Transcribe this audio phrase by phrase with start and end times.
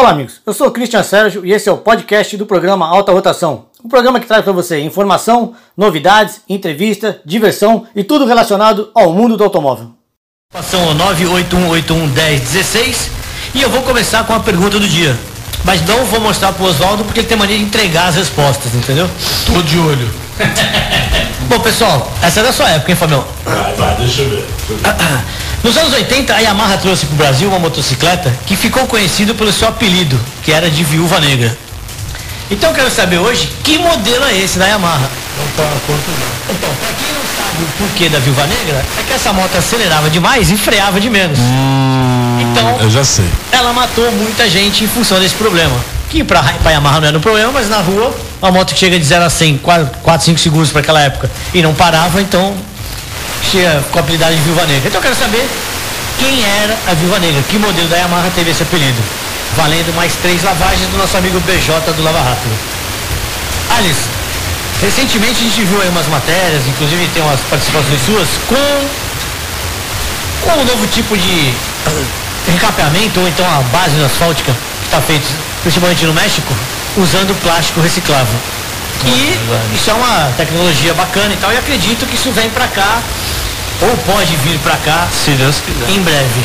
[0.00, 0.40] Olá, amigos.
[0.46, 3.66] Eu sou o Cristian Sérgio e esse é o podcast do programa Alta Rotação.
[3.84, 9.36] Um programa que traz para você informação, novidades, entrevista, diversão e tudo relacionado ao mundo
[9.36, 9.90] do automóvel.
[10.62, 13.10] São 981811016
[13.54, 15.14] e eu vou começar com a pergunta do dia.
[15.66, 19.06] Mas não vou mostrar pro Oswaldo porque ele tem mania de entregar as respostas, entendeu?
[19.44, 20.08] Tô de olho.
[21.50, 23.24] Bom, pessoal, essa é da sua época, hein, Fabião?
[23.44, 24.46] Vai, vai, deixa eu ver.
[25.64, 29.52] Nos anos 80, a Yamaha trouxe para o Brasil uma motocicleta que ficou conhecido pelo
[29.52, 31.58] seu apelido, que era de Viúva Negra.
[32.48, 35.10] Então eu quero saber hoje que modelo é esse da Yamaha.
[35.36, 36.30] Não tá quanto não.
[36.50, 40.08] Então, para quem não sabe o porquê da Viúva Negra, é que essa moto acelerava
[40.08, 41.38] demais e freava de menos.
[42.40, 43.28] então, Eu já sei.
[43.50, 45.74] ela matou muita gente em função desse problema.
[46.10, 49.24] Que pra Yamaha não era um problema, mas na rua, uma moto chega de 0
[49.24, 52.52] a 100, 4, 5 segundos para aquela época, e não parava, então
[53.48, 54.88] tinha com a habilidade de Viúva Negra.
[54.88, 55.48] Então eu quero saber
[56.18, 58.98] quem era a Viúva Negra, que modelo da Yamaha teve esse apelido.
[59.56, 62.58] Valendo mais três lavagens do nosso amigo BJ do Lava Rápido.
[63.78, 64.08] Alice,
[64.82, 68.88] recentemente a gente viu aí umas matérias, inclusive tem umas participações suas, com,
[70.42, 71.48] com um novo tipo de
[71.86, 72.04] eh,
[72.50, 76.52] recapeamento, ou então a base asfáltica que está feita principalmente no México,
[76.96, 78.38] usando plástico reciclável.
[79.06, 79.38] E
[79.74, 83.00] isso é uma tecnologia bacana e tal, e acredito que isso vem pra cá,
[83.80, 85.90] ou pode vir pra cá, Se Deus quiser.
[85.90, 86.40] em breve.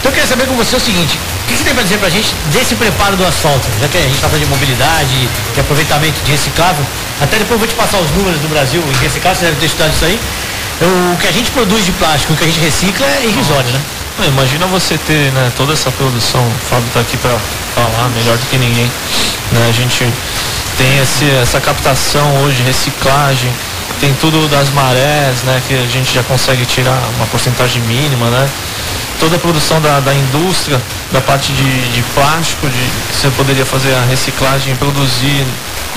[0.00, 2.08] Então eu queria saber com você o seguinte, o que você tem para dizer pra
[2.08, 3.68] gente desse preparo do asfalto?
[3.80, 6.84] Já que a gente está falando de mobilidade, de aproveitamento de reciclável,
[7.20, 9.66] até depois eu vou te passar os números do Brasil em reciclável, você deve ter
[9.66, 10.18] estudado isso aí.
[11.14, 13.80] O que a gente produz de plástico, o que a gente recicla é irrisório, né?
[14.20, 17.36] Imagina você ter né, toda essa produção, o Fábio está aqui para
[17.74, 18.90] falar melhor do que ninguém.
[19.50, 19.66] Né?
[19.68, 20.06] A gente
[20.76, 23.50] tem esse, essa captação hoje, reciclagem,
[24.00, 28.48] tem tudo das marés, né, que a gente já consegue tirar uma porcentagem mínima, né?
[29.20, 30.80] Toda a produção da, da indústria,
[31.12, 35.46] da parte de, de plástico, de, que você poderia fazer a reciclagem, produzir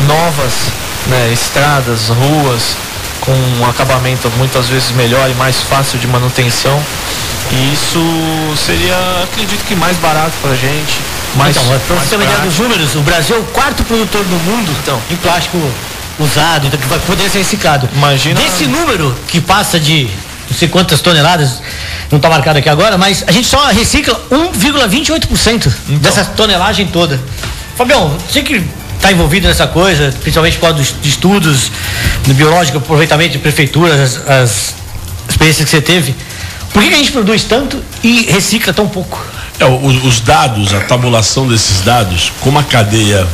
[0.07, 0.69] novas
[1.07, 2.77] né, estradas, ruas,
[3.21, 6.81] com um acabamento muitas vezes melhor e mais fácil de manutenção.
[7.51, 7.99] E isso
[8.65, 10.99] seria, acredito que mais barato pra gente.
[11.35, 14.23] Mais, então, para você ter uma ideia dos números, o Brasil é o quarto produtor
[14.23, 14.99] do mundo Então.
[15.11, 15.59] em plástico
[16.19, 17.89] usado, então que vai poder ser reciclado.
[17.93, 20.09] Imagina- Desse número que passa de
[20.49, 21.61] não sei quantas toneladas,
[22.11, 25.97] não está marcado aqui agora, mas a gente só recicla 1,28% Então.
[25.99, 27.19] dessa tonelagem toda.
[27.77, 28.63] Fabião, você que
[29.05, 31.71] está envolvido nessa coisa, principalmente por causa dos estudos
[32.25, 34.75] do biológico, aproveitamento de prefeituras, as, as
[35.29, 36.15] experiências que você teve,
[36.73, 39.23] por que, a gente produz tanto e recicla tão pouco?
[39.59, 43.27] É, o- os dados, a tabulação desses dados, como a cadeia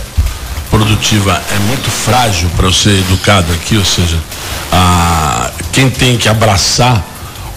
[0.70, 4.18] produtiva é muito frágil para ser educado aqui, ou seja,
[4.74, 7.02] a- quem tem que abraçar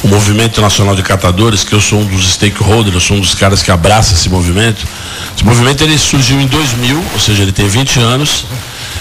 [0.04, 3.34] o movimento nacional de catadores, que eu sou um dos stakeholders, eu sou um dos
[3.34, 4.86] caras que abraça esse movimento.
[5.34, 8.44] Esse movimento ele surgiu em 2000, ou seja, ele tem 20 anos,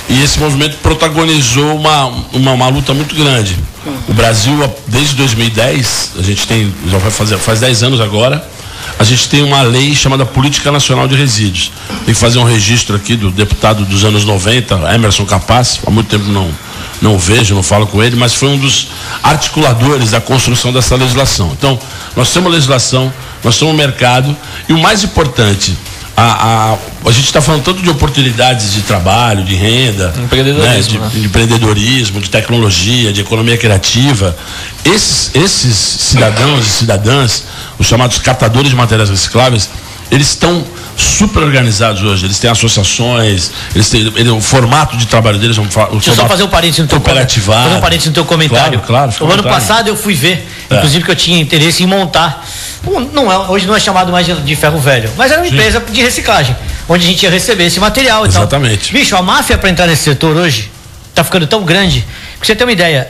[0.10, 3.58] e esse movimento protagonizou uma, uma, uma luta muito grande.
[4.08, 4.58] O Brasil,
[4.88, 8.46] desde 2010, a gente tem, já vai fazer, faz 10 anos agora,
[9.00, 11.72] a gente tem uma lei chamada Política Nacional de Resíduos.
[12.06, 16.08] Tem que fazer um registro aqui do deputado dos anos 90, Emerson Capaz, há muito
[16.08, 16.50] tempo não,
[17.02, 18.90] não vejo, não falo com ele, mas foi um dos
[19.22, 21.52] articuladores da construção dessa legislação.
[21.58, 21.80] Então,
[22.16, 23.12] nós temos legislação,
[23.44, 24.36] nós temos mercado,
[24.70, 25.76] e o mais importante,
[26.16, 30.82] a, a, a gente está falando tanto de oportunidades de trabalho, de renda, Empreendedorismo, né,
[30.82, 31.10] de, né?
[31.12, 34.36] de empreendedorismo, de tecnologia, de economia criativa.
[34.86, 37.44] Esses, esses cidadãos e cidadãs,
[37.80, 39.70] os chamados catadores de materiais recicláveis,
[40.14, 40.64] eles estão
[40.96, 42.26] super organizados hoje.
[42.26, 45.58] Eles têm associações, eles têm ele- o formato de trabalho deles.
[45.58, 47.64] é Um, fa- um Deixa eu só fazer um parênteses no teu cooperativado.
[47.64, 48.80] Fazer um parênteses no teu comentário.
[48.80, 50.76] Claro, claro, O ano passado eu fui ver, É.
[50.76, 52.46] inclusive que eu tinha interesse em montar.
[52.86, 55.80] um- não é, hoje não é chamado mais de, ferro velho, mas era uma empresa
[55.90, 56.54] de reciclagem,
[56.90, 58.92] onde a gente ia receber esse material e Exatamente.
[58.92, 59.00] tal.
[59.00, 60.70] Bicho, a máfia para entrar nesse setor hoje
[61.16, 62.06] tá ficando tão grande.
[62.38, 63.08] Pra você ter uma ideia,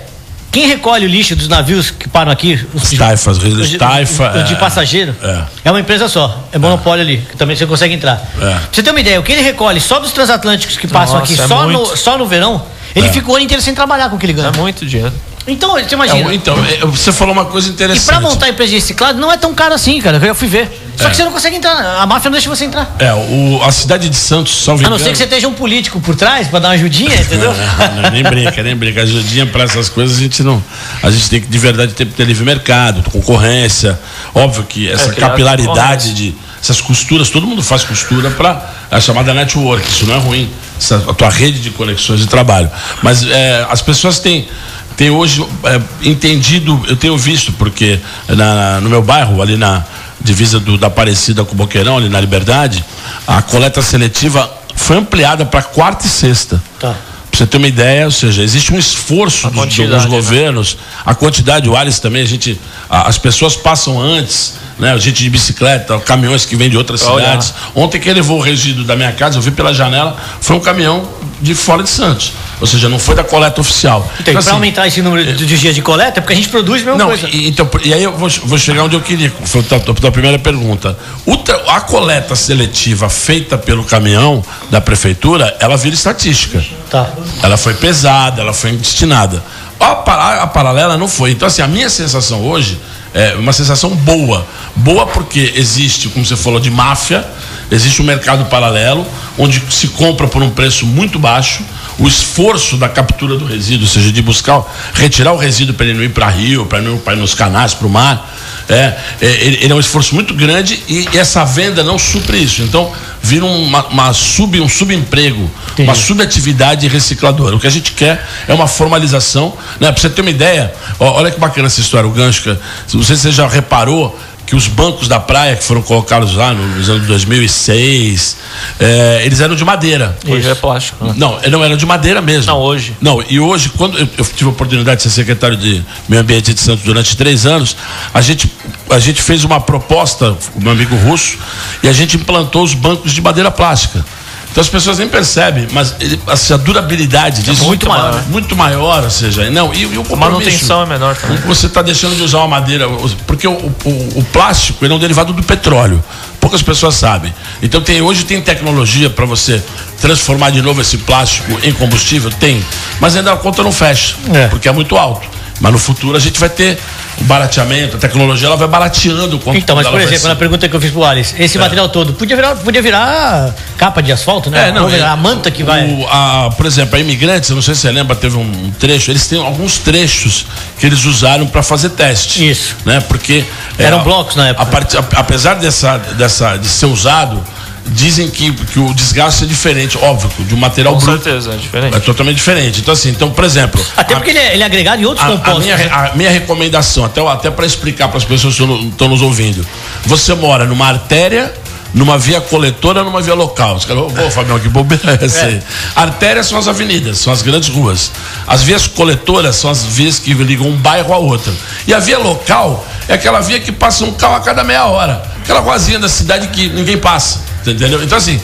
[0.53, 2.63] quem recolhe o lixo dos navios que param aqui?
[2.75, 4.37] Os, As taifas, os de, taifa.
[4.37, 5.15] os de é, passageiro.
[5.21, 5.43] É.
[5.65, 6.47] É uma empresa só.
[6.51, 8.21] É monopólio ali, que também você consegue entrar.
[8.37, 8.39] É.
[8.39, 11.33] Pra você ter uma ideia, o que ele recolhe só dos transatlânticos que passam Nossa,
[11.33, 12.63] aqui, é só, no, só no verão,
[12.95, 13.11] ele É.
[13.11, 14.49] fica o ano inteiro sem trabalhar com o que ele ganha.
[14.49, 15.11] É muito dinheiro.
[15.47, 16.33] Então, você É, imagina.
[16.35, 18.05] então, é, você falou uma coisa e interessante.
[18.05, 20.17] pra montar a empresa de reciclado não é tão caro assim, cara.
[20.23, 20.71] Eu fui ver.
[20.95, 21.09] Só É.
[21.09, 21.75] que você não consegue entrar.
[22.01, 22.95] A máfia não deixa você entrar.
[22.99, 25.99] É, o, a cidade de Santos, salvo A não ser que você esteja um político
[25.99, 27.51] por trás pra dar uma ajudinha, entendeu?
[27.51, 29.01] É, não, nem brinca, nem brinca.
[29.01, 30.63] Ajudinha para essas coisas a gente não.
[31.01, 33.99] A gente tem que de verdade ter, ter livre mercado, concorrência.
[34.33, 36.35] Óbvio que essa criar capilaridade de.
[36.61, 40.49] Essas costuras, todo mundo faz costura para a chamada network, isso não é ruim.
[40.79, 42.71] Essa, a tua rede de conexões de trabalho.
[43.01, 44.47] Mas é, as pessoas têm,
[44.95, 47.99] têm hoje é, entendido, eu tenho visto, porque
[48.29, 49.83] na- no meu bairro, ali na
[50.23, 52.83] divisa do, da Aparecida com o Boqueirão, ali na Liberdade,
[53.27, 56.61] a coleta seletiva foi ampliada para quarta e sexta.
[56.79, 56.95] Tá.
[57.29, 60.09] Pra você ter uma ideia, ou seja, existe um esforço dos, quantidade, dos né?
[60.09, 64.91] governos, a quantidade, o Alice também, a gente, a- as pessoas passam antes, né?
[64.93, 67.41] A gente de bicicleta, caminhões que vêm de outras Pra olhar.
[67.41, 67.53] cidades.
[67.73, 71.09] Ontem quem levou o resíduo da minha casa, eu vi pela janela, foi um caminhão
[71.41, 72.33] de fora de Santos.
[72.61, 73.99] Ou seja, não foi da coleta oficial.
[74.01, 76.49] Então, Então, para assim, aumentar esse número de, dias de coleta, é porque a gente
[76.49, 77.27] produz a mesma não, coisa.
[77.29, 80.39] e, então, e aí eu vou, vou chegar onde eu queria, foi a tua, primeira
[80.39, 80.97] pergunta.
[81.25, 86.63] O a coleta seletiva feita pelo caminhão da prefeitura, ela vira estatística.
[86.89, 87.09] Tá.
[87.41, 89.43] Ela foi pesada, ela foi destinada.
[89.79, 91.31] A, para- a paralela não foi.
[91.31, 92.79] Então, assim, a minha sensação hoje
[93.13, 94.45] é uma sensação boa.
[94.75, 97.25] Boa porque existe, como você falou, de máfia,
[97.71, 99.05] existe um mercado paralelo,
[99.37, 101.63] onde se compra por um preço muito baixo.
[101.99, 104.63] O esforço da captura do resíduo, ou seja, de buscar,
[104.93, 107.87] retirar o resíduo para ele não ir para rio, para não ir nos canais, para
[107.87, 108.33] o mar,
[108.69, 112.61] é, é, ele, é um esforço muito grande e, e essa venda não supre isso.
[112.61, 112.91] Então,
[113.21, 117.55] vira uma, uma sub, um subemprego, uma subatividade recicladora.
[117.55, 119.53] O que a gente quer é uma formalização.
[119.79, 119.91] Né?
[119.91, 122.57] Para você ter uma ideia, ó, olha que bacana essa história, o gancho.
[122.93, 124.17] Não sei se você já reparou
[124.53, 128.37] que os bancos da praia que foram colocados lá no- nos anos 2006,
[128.79, 130.15] é, eles eram de madeira.
[130.27, 131.03] Hoje é plástico.
[131.03, 131.13] né?
[131.17, 132.51] Não, não eram de madeira mesmo.
[132.51, 132.95] Não, hoje.
[133.01, 136.53] Não, e hoje, quando eu, eu tive a oportunidade de ser secretário de Meio Ambiente
[136.53, 137.75] de Santos durante três anos,
[138.13, 138.51] a gente,
[138.91, 141.35] a gente fez uma proposta, o meu amigo russo,
[141.81, 144.05] e a gente implantou os bancos de madeira plástica.
[144.53, 148.23] Então as pessoas nem percebem, mas ele- assim, a durabilidade disso muito maior, né?
[148.29, 150.19] Muito maior, ou seja, não, e, e o A compromisso.
[150.19, 151.37] manutenção é menor também.
[151.39, 152.87] Você está deixando de usar uma madeira,
[153.25, 156.03] porque o, o- o plástico ele é um derivado do petróleo.
[156.39, 157.33] Poucas pessoas sabem.
[157.63, 159.59] Então tem hoje tem tecnologia para você
[159.99, 162.63] transformar de novo esse plástico em combustível, tem.
[162.99, 164.49] Mas ainda a conta não fecha, É.
[164.49, 165.27] porque é muito alto.
[165.59, 166.77] Mas no futuro a gente vai ter
[167.21, 170.35] um barateamento, a tecnologia ela vai barateando o quanto Então, mas por vai exemplo, na
[170.35, 174.11] pergunta que eu fiz pro Alice, esse material todo podia virar, podia virar capa de
[174.11, 174.69] asfalto, né?
[174.69, 175.85] É, não, Ou é- a manta que vai.
[175.85, 179.11] o- a- por exemplo, a imigrantes, eu não sei se você lembra, teve um trecho,
[179.11, 180.45] eles têm alguns trechos
[180.79, 182.49] que eles usaram para fazer teste.
[182.49, 182.75] Isso.
[182.83, 182.99] Né?
[183.07, 183.45] Porque.
[183.77, 184.77] Eram a- blocos na época.
[184.99, 187.41] a- apesar dessa, dessa, de ser usado,
[187.87, 191.23] dizem que, que o desgaste é diferente, óbvio, de um material Com bruto.
[191.23, 191.95] certeza, é diferente.
[191.95, 192.79] É totalmente diferente.
[192.81, 193.83] Então, assim, então, por exemplo.
[193.95, 195.63] Até a- porque ele é, ele é agregado em outros a, a compostos.
[195.63, 195.89] minha, né?
[195.91, 199.65] a minha recomendação, até, até para explicar para as pessoas que estão nos ouvindo.
[200.05, 201.53] Você mora numa artéria,
[201.93, 203.75] numa via coletora, numa via local.
[203.75, 205.61] Os caras, ô, Fabião, que bobeira é essa aí?
[205.95, 208.11] Artérias são as avenidas, são as grandes ruas.
[208.47, 211.53] As vias coletoras são as vias que ligam um bairro a outro.
[211.85, 215.32] E a via local é aquela via que passa um carro a cada meia hora.
[215.43, 217.41] Aquela ruazinha da cidade que ninguém passa.
[217.65, 218.01] Entendeu?
[218.03, 218.39] Então, assim.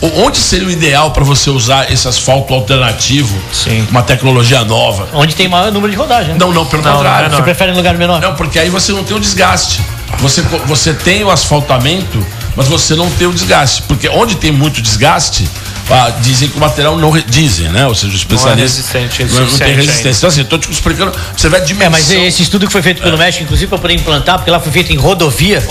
[0.00, 3.84] Onde seria o ideal para você usar esse asfalto alternativo, Sim.
[3.90, 5.08] uma tecnologia nova?
[5.12, 6.34] Onde tem maior número de rodagem.
[6.34, 6.36] né?
[6.38, 7.28] Não, não, pelo Não, contrário.
[7.28, 8.20] não é Você prefere em lugar menor?
[8.20, 9.80] Não, porque aí você não tem o desgaste.
[10.20, 12.24] Você, você tem o asfaltamento,
[12.54, 13.82] mas você não tem o desgaste.
[13.88, 15.48] Porque onde tem muito desgaste,
[15.90, 17.10] ah, dizem que o material não.
[17.10, 17.86] re- Dizem, né?
[17.86, 18.60] Ou seja, o especialista.
[18.60, 20.18] resistente, não, não tem suficiente resistência.
[20.18, 21.12] Então, assim, estou te explicando.
[21.36, 21.86] Você vai dimensão.
[21.86, 24.60] É, mas esse estudo que foi feito pelo México, inclusive, para poder implantar, porque lá
[24.60, 25.62] foi feito em rodovia.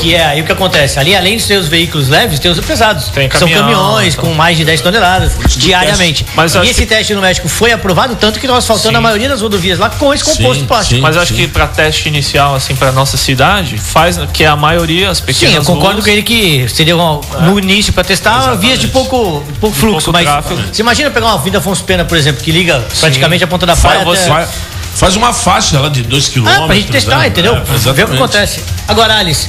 [0.00, 0.98] Que é aí o que acontece.
[0.98, 3.08] Ali, além de ter os veículos leves, tem os pesados.
[3.08, 4.24] Tem que são caminhão, caminhões então.
[4.26, 6.24] com mais de 10 toneladas diariamente.
[6.34, 8.96] Mas e esse que- teste no México foi aprovado, tanto que nós faltando Sim.
[8.96, 10.94] a maioria das rodovias lá com esse composto Sim, plástico.
[10.96, 11.00] sim.
[11.00, 15.10] Mas eu acho que para teste inicial, assim, para nossa cidade, faz que a maioria,
[15.10, 18.54] as pequenas Sim, eu concordo ruas, com ele que seria um- no início para testar
[18.56, 20.60] vias de pouco, pouco fluxo, pouco mas tráfego.
[20.72, 23.76] você imagina pegar uma Avenida Afonso Pena, por exemplo, que liga praticamente a ponta da
[23.76, 24.48] praia até...
[24.96, 26.48] Faz, uma faixa lá de 2 km.
[26.48, 27.62] Ah, pra gente testar, entendeu?
[27.92, 28.62] Ver o que acontece.
[28.88, 29.46] Agora, Alice,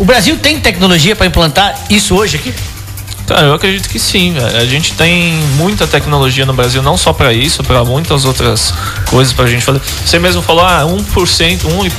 [0.00, 2.52] o Brasil tem tecnologia para implantar isso hoje aqui?
[3.26, 4.34] Cara, eu acredito que sim.
[4.38, 8.74] A gente tem muita tecnologia no Brasil, não só para isso, para muitas outras
[9.08, 9.80] coisas pra gente fazer.
[10.04, 11.92] Você mesmo falou, ah, 1%, 1, e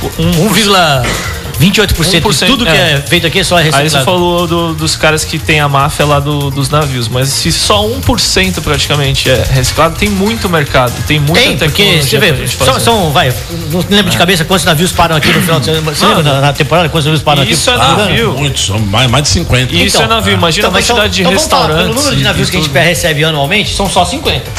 [1.70, 2.92] po- 1, 1,28% de 1%, tudo que é.
[2.94, 3.02] é.
[3.06, 3.90] feito aqui é só Aí reciclado.
[3.90, 7.52] você falou do- dos caras que tem a máfia lá do- dos navios, mas se
[7.52, 12.36] só 1% praticamente é reciclado, tem muito mercado, tem muita Tem, porque tecnologia você pra
[12.36, 13.32] vê, gente são, são, vai,
[13.70, 15.94] não lembro de cabeça quantos navios param aqui no final de semana.
[15.96, 17.52] Você lembra na, na temporada quantos navios param aqui?
[17.52, 18.32] Isso é Ah, navio.
[18.32, 19.72] Muitos, são mais, mais de 50.
[19.74, 21.86] E isso é navio, imagina Então, a quantidade de então vamos falar, restaurantes.
[21.92, 24.50] Pelo número de e navios que a gente recebe anualmente, são só 50.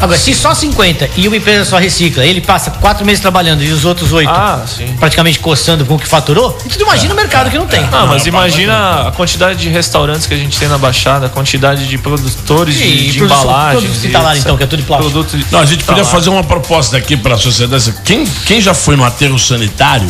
[0.00, 3.70] Agora, se só 50 e uma empresa só recicla, ele passa quatro meses trabalhando e
[3.70, 4.64] os outros oito Ah,
[4.98, 7.86] praticamente coçando com o que faturou, então imagina o mercado que não tem.
[7.90, 11.86] Não, mas imagina a quantidade de restaurantes que a gente tem na Baixada, a quantidade
[11.86, 13.82] de produtores E de, de produtos- embalagens.
[13.82, 14.04] produtos
[14.40, 15.10] então, que é tudo de plástico.
[15.12, 17.94] Produto Não, a gente podia fazer uma proposta aqui para a sociedade.
[18.04, 20.08] Quem, quem já foi no aterro sanitário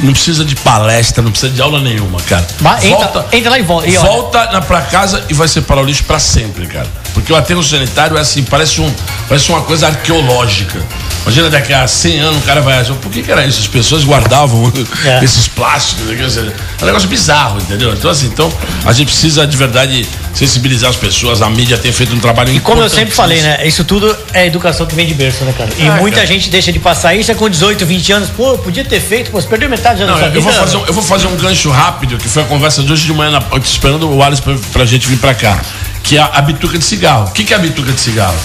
[0.00, 2.46] não precisa de palestra, não precisa de aula nenhuma, cara.
[2.60, 5.84] Mas entra- entra lá e volta, e volta na pra casa e vai separar o
[5.84, 6.88] lixo para sempre, cara.
[7.14, 8.92] Porque o aterro sanitário é assim, parece, um,
[9.28, 10.80] parece uma coisa arqueológica.
[11.22, 13.60] Imagina daqui a 100 anos o cara vai achar, por que, que era isso?
[13.60, 14.72] As pessoas guardavam
[15.04, 15.22] É.
[15.24, 16.04] esses plásticos,
[16.36, 16.52] né?
[16.80, 17.92] É um negócio bizarro, entendeu?
[17.92, 18.52] Então, assim, então
[18.84, 22.58] a gente precisa de verdade sensibilizar as pessoas, a mídia tem feito um trabalho E
[22.60, 23.66] como eu sempre falei, né?
[23.66, 25.70] Isso tudo é educação que vem de berço, né, cara?
[25.78, 26.26] E Ah, muita cara.
[26.26, 28.30] gente deixa de passar isso é com 18, 20 anos.
[28.30, 30.40] Pô, podia ter feito, pô, você perdeu metade da Não, eu, vida.
[30.40, 33.04] vou fazer um, eu vou fazer um gancho rápido, que foi a conversa de hoje
[33.04, 35.60] de manhã, na, esperando o Alisson pra, pra gente vir pra cá.
[36.02, 37.26] Que é a, a bituca de cigarro.
[37.28, 38.36] O que, que é a bituca de cigarro?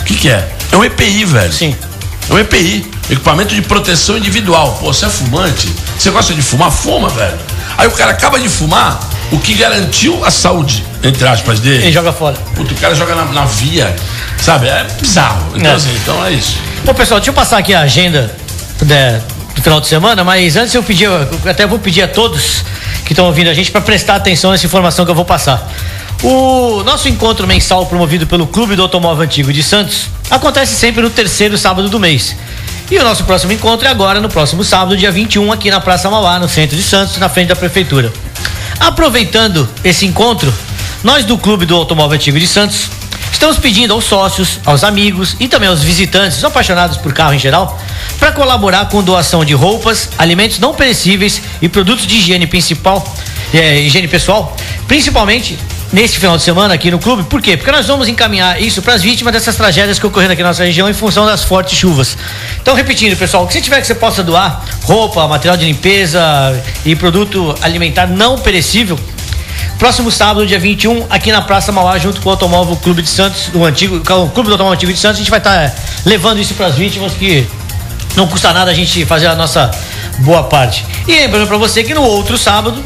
[0.00, 0.48] O que, que é?
[0.70, 1.52] É um EPI, velho.
[1.52, 1.76] Sim.
[2.28, 4.76] É um EPI, equipamento de proteção individual.
[4.80, 5.68] Pô, você é fumante?
[5.98, 6.70] Você gosta de fumar?
[6.70, 7.38] Fuma, velho.
[7.76, 9.00] Aí o cara acaba de fumar,
[9.30, 11.84] o que garantiu a saúde, entre aspas, dele.
[11.84, 12.36] Ele joga fora.
[12.54, 13.94] Puta, o cara joga na, na via,
[14.40, 14.68] sabe?
[14.68, 15.52] É bizarro.
[15.56, 15.74] Então, É.
[15.74, 16.56] assim, então é isso.
[16.84, 18.34] Bom, pessoal, deixa eu passar aqui a agenda
[18.82, 19.20] né,
[19.54, 22.64] do final de semana, mas antes eu pedir, eu até vou pedir a todos
[23.04, 25.66] que estão ouvindo a gente para prestar atenção nessa informação que eu vou passar.
[26.22, 31.10] O nosso encontro mensal promovido pelo Clube do Automóvel Antigo de Santos acontece sempre no
[31.10, 32.36] terceiro sábado do mês.
[32.88, 36.08] E o nosso próximo encontro é agora no próximo sábado, dia 21, aqui na Praça
[36.08, 38.12] Mauá, no centro de Santos, na frente da prefeitura.
[38.78, 40.54] Aproveitando esse encontro,
[41.02, 42.88] nós do Clube do Automóvel Antigo de Santos
[43.32, 47.38] estamos pedindo aos sócios, aos amigos e também aos visitantes, os apaixonados por carro em
[47.40, 47.80] geral,
[48.20, 53.04] para colaborar com doação de roupas, alimentos não perecíveis e produtos de higiene principal,
[53.52, 55.58] eh, higiene pessoal, principalmente
[55.92, 57.24] neste final de semana aqui no clube.
[57.24, 57.56] Por quê?
[57.56, 60.64] Porque nós vamos encaminhar isso para as vítimas dessas tragédias que ocorreram aqui na nossa
[60.64, 62.16] região em função das fortes chuvas.
[62.60, 66.20] Então, repetindo, pessoal, o que você tiver que você possa doar, roupa, material de limpeza
[66.84, 68.98] e produto alimentar não perecível,
[69.78, 73.50] Próximo sábado, dia 21, aqui na Praça Mauá, junto com o Automóvel Clube de Santos,
[73.52, 76.54] o antigo, o Clube do Automóvel Antigo de Santos, a gente vai estar levando isso
[76.54, 77.44] para as vítimas que
[78.14, 79.72] não custa nada a gente fazer a nossa
[80.18, 80.86] boa parte.
[81.08, 82.80] E lembrando para você que no outro sábado,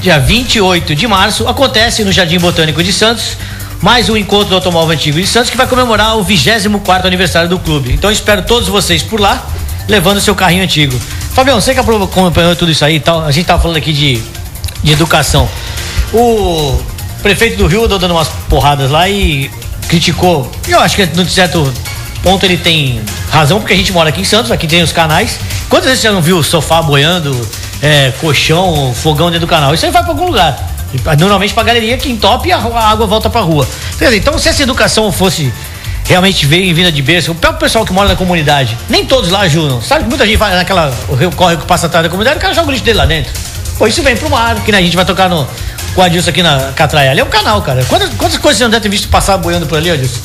[0.00, 3.36] dia 28 de março, acontece no Jardim Botânico de Santos
[3.82, 7.58] mais um encontro do Automóvel Antigo de Santos que vai comemorar o 24 aniversário do
[7.58, 7.92] clube.
[7.92, 9.46] Então espero todos vocês por lá,
[9.86, 10.98] levando seu carrinho antigo.
[11.34, 14.22] Fabião, você que acompanhou tudo isso aí tal, a gente tava falando aqui de,
[14.82, 15.46] de educação.
[16.14, 16.80] O
[17.22, 19.50] prefeito do Rio andou dando umas porradas lá e
[19.86, 20.50] criticou.
[20.66, 21.70] Eu acho que num certo
[22.22, 25.38] ponto ele tem razão, porque a gente mora aqui em Santos, aqui tem os canais.
[25.68, 27.30] Quantas vezes você não viu sofá boiando,
[27.82, 29.74] é, colchão, fogão dentro do canal?
[29.74, 30.58] Isso aí vai para algum lugar.
[31.18, 33.66] Normalmente pra galeria que entope a, a água volta pra rua.
[33.94, 34.16] Entendeu?
[34.16, 35.52] Então, se essa educação fosse
[36.04, 39.30] realmente veio em vinda de berço, o próprio pessoal que mora na comunidade, nem todos
[39.30, 39.80] lá ajudam.
[39.80, 42.40] Sabe que muita gente vai naquela o rio corre que passa atrás da comunidade, o
[42.40, 43.32] cara joga o lixo dele lá dentro.
[43.78, 45.46] Pô, isso vem pro mar, que né, a gente vai tocar no
[45.94, 47.10] com o Adilson aqui na Catraia.
[47.10, 47.84] Ali é um canal, cara.
[47.84, 50.20] Quantas, quantas coisas você não deve ter visto passar boiando por ali, Adilson?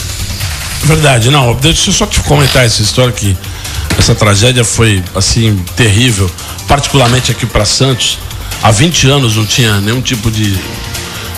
[0.83, 3.35] Verdade, não, deixa eu só te comentar essa história que
[3.97, 6.29] essa tragédia foi assim terrível,
[6.67, 8.19] particularmente aqui para Santos.
[8.61, 10.57] Há 20 anos não tinha nenhum tipo de,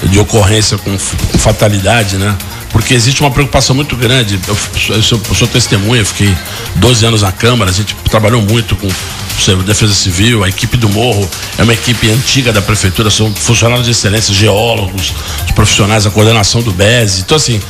[0.03, 2.36] de ocorrência com, com fatalidade, né?
[2.72, 4.39] Porque existe uma preocupação muito grande.
[4.48, 4.57] Eu,
[4.96, 6.36] eu, sou, eu sou testemunha, fiquei
[6.75, 8.88] 12 anos na Câmara, a gente trabalhou muito com
[9.65, 13.91] Defesa Civil, a equipe do Morro é uma equipe antiga da Prefeitura, são funcionários de
[13.91, 15.13] excelência, geólogos,
[15.46, 17.19] os profissionais, a coordenação do BES.
[17.19, 17.62] Então, assim,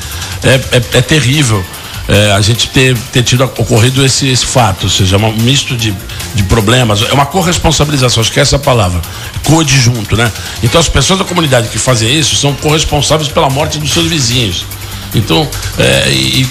[0.43, 1.63] é, é, é terrível
[2.07, 5.75] é, a gente ter, ter tido ocorrido esse, esse fato, ou seja, é um misto
[5.75, 5.93] de,
[6.33, 9.01] de problemas, é uma corresponsabilização, acho que é essa palavra,
[9.43, 10.31] coadjunto, né?
[10.63, 14.65] Então as pessoas da comunidade que fazem isso são corresponsáveis pela morte dos seus vizinhos.
[15.17, 15.47] Então,
[15.77, 16.47] é, e,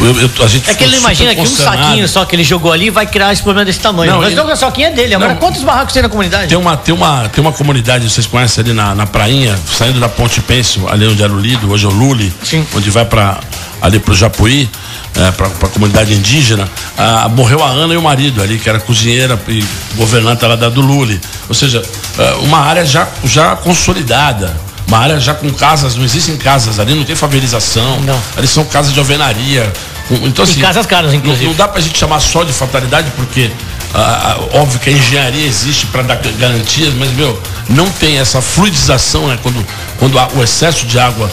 [0.00, 2.72] eu, eu, a gente É que ele imagina que um saquinho só que ele jogou
[2.72, 4.12] ali vai criar esse problema desse tamanho.
[4.12, 5.14] Não, Mas ele- o saquinho é dele.
[5.14, 5.40] Agora, Não.
[5.40, 6.48] quantos barracos tem na comunidade?
[6.48, 10.08] Tem uma, tem, uma, tem uma comunidade, vocês conhecem ali na, na prainha, saindo da
[10.08, 12.66] Ponte Pêncil, ali onde era o Lido, hoje é o Lule, Sim.
[12.74, 13.38] onde vai para
[13.80, 14.68] ali pro Japuí,
[15.16, 16.68] é, para a comunidade indígena.
[16.96, 20.68] Ah, morreu a Ana e o marido ali, que era cozinheira e governanta lá da
[20.68, 21.20] do Lule.
[21.48, 21.82] Ou seja,
[22.18, 24.65] ah, uma área já, já consolidada.
[24.86, 28.00] Uma área já com casas, não existem casas ali, não tem favelização.
[28.00, 28.20] Não.
[28.36, 29.72] Ali são casas de alvenaria.
[30.22, 31.46] Então, E assim, casas caras, não- inclusive.
[31.46, 33.50] Não, dá pra gente chamar só de fatalidade, porque
[33.92, 38.40] ah, ah, óbvio que a engenharia existe para dar garantias, mas, meu, não tem essa
[38.40, 39.38] fluidização, né?
[39.42, 39.66] Quando,
[39.98, 41.28] quando há- o excesso de água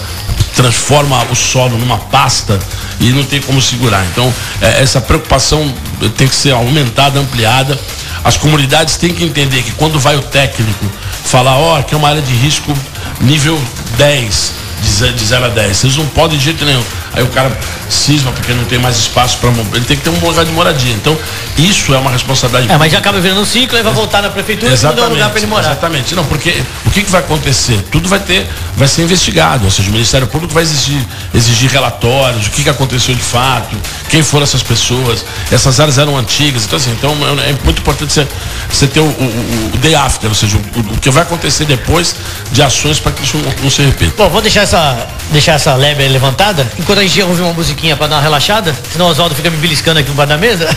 [0.56, 2.60] transforma o solo numa pasta
[3.00, 4.04] e não tem como segurar.
[4.12, 5.72] Então, eh, essa preocupação
[6.18, 7.78] tem que ser aumentada, ampliada.
[8.24, 10.86] As comunidades têm que entender que quando vai o técnico
[11.24, 12.74] falar, ó, aqui é uma área de risco
[13.22, 13.60] nível
[13.98, 15.78] 10, de ze- de 0 a 10.
[15.78, 16.84] Vocês não podem de jeito nenhum.
[17.14, 17.52] Aí o cara
[17.90, 20.94] cisma porque não tem mais espaço para ele tem que ter um lugar de moradia.
[20.94, 21.18] Então,
[21.58, 24.30] isso é uma responsabilidade É, mas já acaba virando um ciclo e vai voltar na
[24.30, 25.72] prefeitura e não um lugar pra ele morar.
[25.72, 26.16] Exatamente.
[26.16, 27.80] Não, porque o que, que vai acontecer?
[27.92, 29.66] Tudo vai ter, vai ser investigado.
[29.66, 31.02] Ou seja, o Ministério Público vai exigir,
[31.34, 33.76] exigir relatórios, o que, que aconteceu de fato,
[34.10, 35.26] quem foram essas pessoas.
[35.52, 36.66] Essas áreas eram antigas.
[36.66, 38.28] Então, assim, então é, é muito importante você,
[38.70, 42.16] você ter o, o, o day after, ou seja, o, o que vai acontecer depois
[42.52, 44.14] de ações para que isso não, não se repita.
[44.18, 48.08] Bom, vou deixar essa deixar essa lebre levantada, enquanto a gente ouve uma musiquinha para
[48.08, 50.68] dar uma relaxada, senão o Oswaldo fica me beliscando aqui no bar da mesa.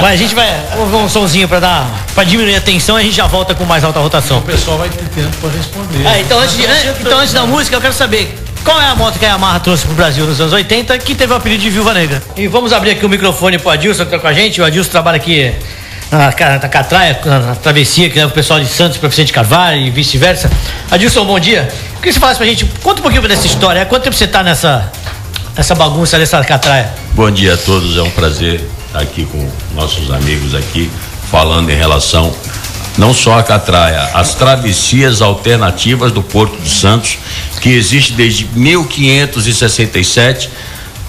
[0.00, 3.04] Mas a gente vai ouvir um somzinho para dar para diminuir a tensão e a
[3.04, 4.38] gente já volta com mais alta rotação.
[4.38, 6.06] O pessoal vai ter tempo para responder.
[6.06, 6.64] É, então, antes de,
[7.00, 9.86] então antes da música eu quero saber qual é a moto que a Yamaha trouxe
[9.86, 12.22] pro Brasil nos anos 80 que teve o apelido de Viúva Negra?
[12.36, 14.60] E vamos abrir aqui o microfone pro Adilson que tá com a gente.
[14.60, 15.52] O Adilson trabalha aqui
[16.10, 19.80] na, na Catraia, na, na travessia que leva o pessoal de Santos para Vicente Carvalho
[19.80, 20.50] e vice-versa.
[20.90, 21.68] Adilson, bom dia.
[21.98, 23.84] Eu queria que você falasse pra gente, conta um pouquinho dessa história.
[23.84, 24.88] Quanto tempo você tá nessa,
[25.56, 26.94] nessa bagunça dessa Catraia?
[27.12, 30.88] Bom dia a todos, é um prazer estar aqui com nossos amigos aqui,
[31.28, 32.32] falando em relação
[32.96, 37.18] não só a Catraia, as travessias alternativas do Porto de Santos,
[37.60, 40.50] que existe desde 1567,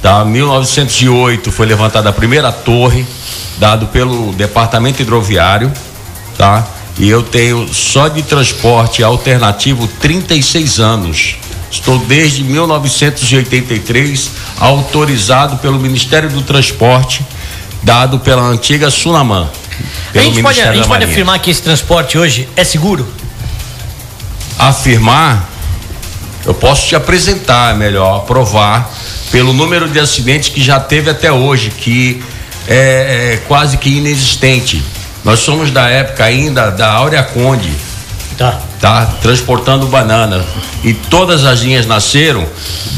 [0.01, 0.25] tá?
[0.25, 3.05] 1908 foi levantada a primeira torre,
[3.59, 5.71] dado pelo Departamento Hidroviário,
[6.35, 6.67] tá?
[6.97, 11.35] E eu tenho só de transporte alternativo 36 anos.
[11.71, 17.25] Estou desde 1983 autorizado pelo Ministério do Transporte,
[17.83, 19.49] dado pela antiga Sunaman.
[20.13, 23.07] A gente, pode, a gente pode afirmar que esse transporte hoje é seguro?
[24.57, 25.47] Afirmar,
[26.45, 28.91] eu posso te apresentar melhor, provar,
[29.31, 32.21] pelo número de acidentes que já teve até hoje, que
[32.67, 34.83] é, é quase que inexistente.
[35.23, 37.71] Nós somos da época ainda da Áurea Conde.
[38.37, 38.59] Tá.
[38.79, 40.43] Tá, transportando banana.
[40.83, 42.45] E todas as linhas nasceram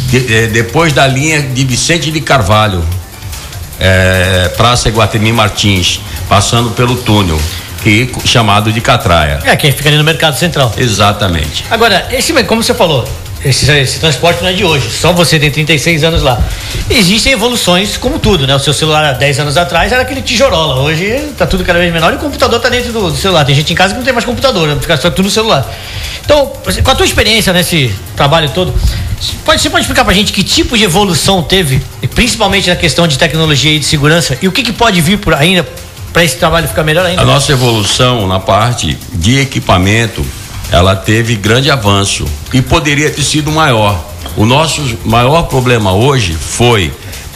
[0.08, 2.86] de, depois da linha de Vicente de Carvalho,
[3.80, 6.00] é, Praça Iguatemi Martins,
[6.30, 7.42] passando pelo túnel,
[7.82, 9.40] que chamado de Catraia.
[9.44, 10.72] É, quem fica ali no Mercado Central.
[10.78, 11.66] Exatamente.
[11.72, 13.08] Agora, esse, como você falou,
[13.44, 16.42] esse, esse, transporte não é de hoje, só você tem 36 anos lá.
[16.90, 18.56] Existem evoluções, como tudo, né?
[18.56, 21.92] O seu celular há 10 anos atrás era aquele tijorola, hoje está tudo cada vez
[21.92, 23.44] menor e o computador está dentro do, do, celular.
[23.44, 24.78] Tem gente em casa que não tem mais computador, né?
[24.80, 25.68] fica só tudo no celular.
[26.24, 26.52] Então,
[26.84, 28.74] com a tua experiência nesse trabalho todo,
[29.44, 31.82] pode, você pode explicar pra gente que tipo de evolução teve,
[32.14, 35.34] principalmente na questão de tecnologia e de segurança, e o que, que pode vir por
[35.34, 35.68] ainda
[36.14, 37.22] para esse trabalho ficar melhor ainda?
[37.22, 40.24] A nossa evolução na parte de equipamento
[40.72, 44.04] ela teve grande avanço e poderia ter sido maior.
[44.38, 46.94] O nosso maior problema hoje foi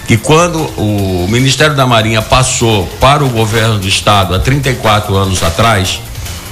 [0.08, 5.44] que quando o Ministério da Marinha passou para o governo do estado há 34 anos
[5.44, 6.00] atrás,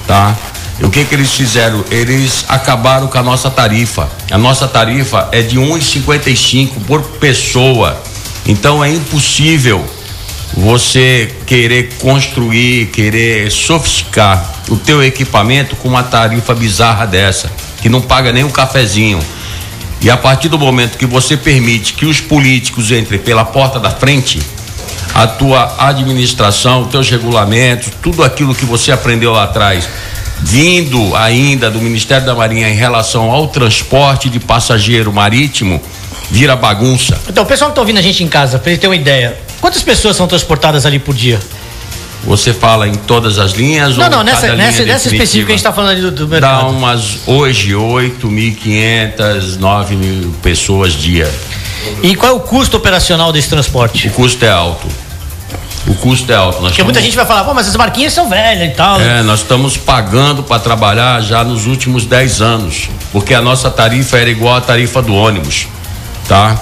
[0.05, 0.35] tá?
[0.81, 1.85] O que que eles fizeram?
[1.89, 4.09] Eles acabaram com a nossa tarifa.
[4.29, 8.01] A nossa tarifa é de 1,55 por pessoa.
[8.45, 9.85] Então é impossível
[10.55, 18.01] você querer construir, querer sofisticar o teu equipamento com uma tarifa bizarra dessa, que não
[18.01, 19.19] paga nem um cafezinho.
[19.99, 23.89] E a partir do momento que você permite que os políticos entrem pela porta da
[23.89, 24.39] frente,
[25.13, 29.87] a tua administração, os teus regulamentos, tudo aquilo que você aprendeu lá atrás,
[30.41, 35.81] vindo ainda do Ministério da Marinha em relação ao transporte de passageiro marítimo,
[36.29, 37.19] vira bagunça.
[37.29, 39.37] Então, o pessoal que está ouvindo a gente em casa, para ele ter uma ideia,
[39.63, 41.39] quantas pessoas são transportadas ali por dia?
[42.25, 43.95] Você fala em todas as linhas?
[43.95, 46.63] Não, não, nessa, nessa, nessa específica que a gente está falando ali do, do mercado.
[46.63, 51.33] Dá umas, hoje, 8.500, 9 mil pessoas dia.
[52.01, 54.09] E qual é o custo operacional desse transporte?
[54.09, 54.85] O custo é alto.
[55.87, 56.61] O custo é alto.
[56.61, 58.99] Nós Porque muita gente vai falar, pô, mas as barquinhas são velhas e tal.
[58.99, 62.89] É, nós estamos pagando para trabalhar já nos últimos 10 anos.
[63.13, 65.67] Porque a nossa tarifa era igual à tarifa do ônibus.
[66.27, 66.57] Tá?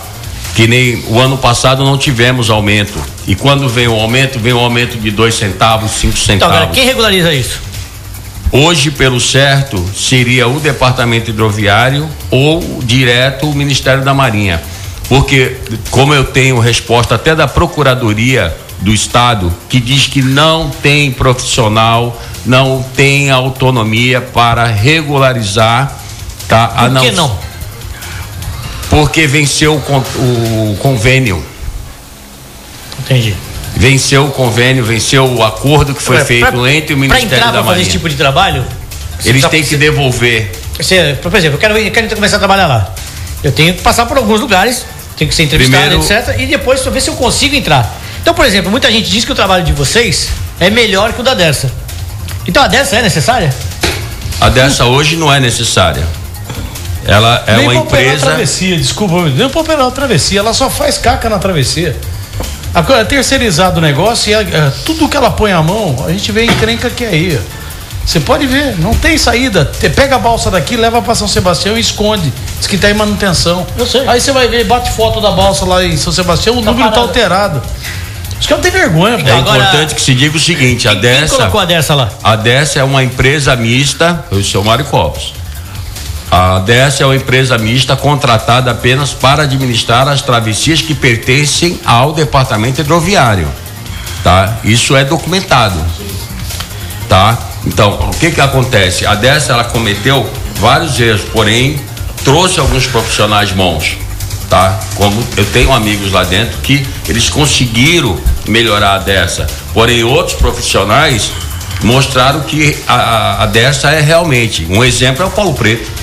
[0.55, 2.99] Que nem o ano passado não tivemos aumento.
[3.27, 6.35] E quando vem o aumento, vem o aumento de dois centavos, cinco centavos.
[6.35, 7.59] Então, agora, quem regulariza isso?
[8.51, 14.61] Hoje, pelo certo, seria o Departamento Hidroviário ou direto o Ministério da Marinha.
[15.07, 15.57] Porque,
[15.89, 22.19] como eu tenho resposta até da Procuradoria do Estado, que diz que não tem profissional,
[22.45, 25.97] não tem autonomia para regularizar.
[26.47, 26.67] Tá?
[26.67, 27.39] Por que não?
[28.91, 31.41] Porque venceu o, convênio.
[32.99, 33.33] Entendi.
[33.73, 37.37] Venceu o convênio, venceu o acordo que foi pra, feito pra, entre o Ministério da
[37.37, 37.53] Marinha.
[37.53, 38.65] Para fazer esse tipo de trabalho,
[39.23, 40.51] eles têm que devolver.
[40.77, 42.93] Você, por exemplo, eu quero, eu quero começar a trabalhar lá.
[43.41, 46.37] Eu tenho que passar por alguns lugares, tenho que ser entrevistado, Primeiro, etc.
[46.37, 47.97] E depois ver se eu consigo entrar.
[48.21, 50.27] Então, por exemplo, muita gente diz que o trabalho de vocês
[50.59, 51.71] é melhor que o da Dersa.
[52.45, 53.55] Então a Dersa é necessária?
[54.41, 56.05] A Dersa hoje não é necessária.
[57.05, 58.27] Ela é nem uma empresa.
[58.27, 61.95] travessia, desculpa, nem para operar a travessia, ela só faz caca na travessia.
[62.73, 66.45] É terceirizado o negócio e é, tudo que ela põe a mão, a gente vê
[66.45, 67.39] encrenca que é aí.
[68.05, 69.69] Você pode ver, não tem saída.
[69.71, 72.31] Você pega a balsa daqui, leva para São Sebastião e esconde.
[72.57, 73.65] Diz que tá em manutenção.
[73.77, 74.07] Eu sei.
[74.07, 76.89] Aí você vai ver, bate foto da balsa lá em São Sebastião, o tá número
[76.89, 77.13] tá parado.
[77.13, 77.61] tá alterado.
[78.39, 80.93] Os caras não tem vergonha, então, É agora, importante que se diga o seguinte: a
[80.93, 81.27] Dessa.
[81.27, 82.09] Quem colocou a Dessa lá?
[82.23, 85.40] A Dessa é uma empresa mista, eu sou Mário Copos
[86.31, 92.13] A DS é uma empresa mista contratada apenas para administrar as travessias que pertencem ao
[92.13, 93.49] departamento hidroviário,
[94.23, 94.57] tá?
[94.63, 95.77] Isso é documentado,
[97.09, 97.37] tá?
[97.65, 99.05] Então, o que que acontece?
[99.05, 101.77] A DS ela cometeu vários erros, porém
[102.23, 103.97] trouxe alguns profissionais bons,
[104.49, 104.79] tá?
[104.95, 108.17] Como eu tenho amigos lá dentro que eles conseguiram
[108.47, 111.29] melhorar a dessa, porém outros profissionais
[111.83, 115.99] mostraram que a, a, a dessa é realmente um exemplo é o Paulo Preto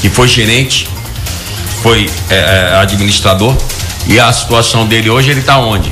[0.00, 0.88] que foi gerente,
[1.82, 3.56] foi é, é, administrador,
[4.06, 5.90] e a situação dele hoje, ele está onde?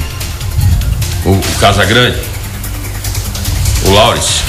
[1.25, 2.19] O, o Casagrande?
[3.87, 4.43] O Laures?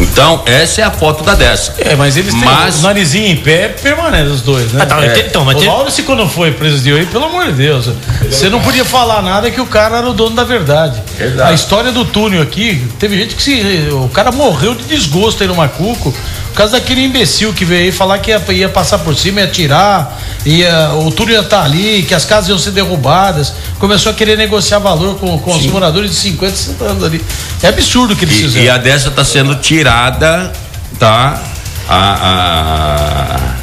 [0.00, 1.74] Então, essa é a foto da dessa.
[1.78, 2.78] É, mas eles têm mas...
[2.78, 4.82] o narizinho em pé, permanece os dois, né?
[4.82, 5.26] Ah, tá, é.
[5.26, 5.68] então, mas o tem...
[5.68, 7.90] Laurence, quando foi presidiu aí, pelo amor de Deus,
[8.22, 11.02] você não podia falar nada que o cara era o dono da verdade.
[11.18, 11.50] Exato.
[11.50, 13.88] A história do túnel aqui, teve gente que se.
[13.90, 16.14] O cara morreu de desgosto aí no Macuco,
[16.58, 20.20] causa daquele imbecil que veio aí falar que ia, ia passar por cima, ia tirar,
[20.44, 23.52] ia, o túnel ia estar ali, que as casas iam ser derrubadas.
[23.78, 27.24] Começou a querer negociar valor com, com os moradores de 50, 60 anos ali.
[27.62, 28.66] É absurdo o que eles E, fizeram.
[28.66, 30.52] e a dessa está sendo tirada,
[30.98, 31.40] tá?
[31.88, 33.54] A, a-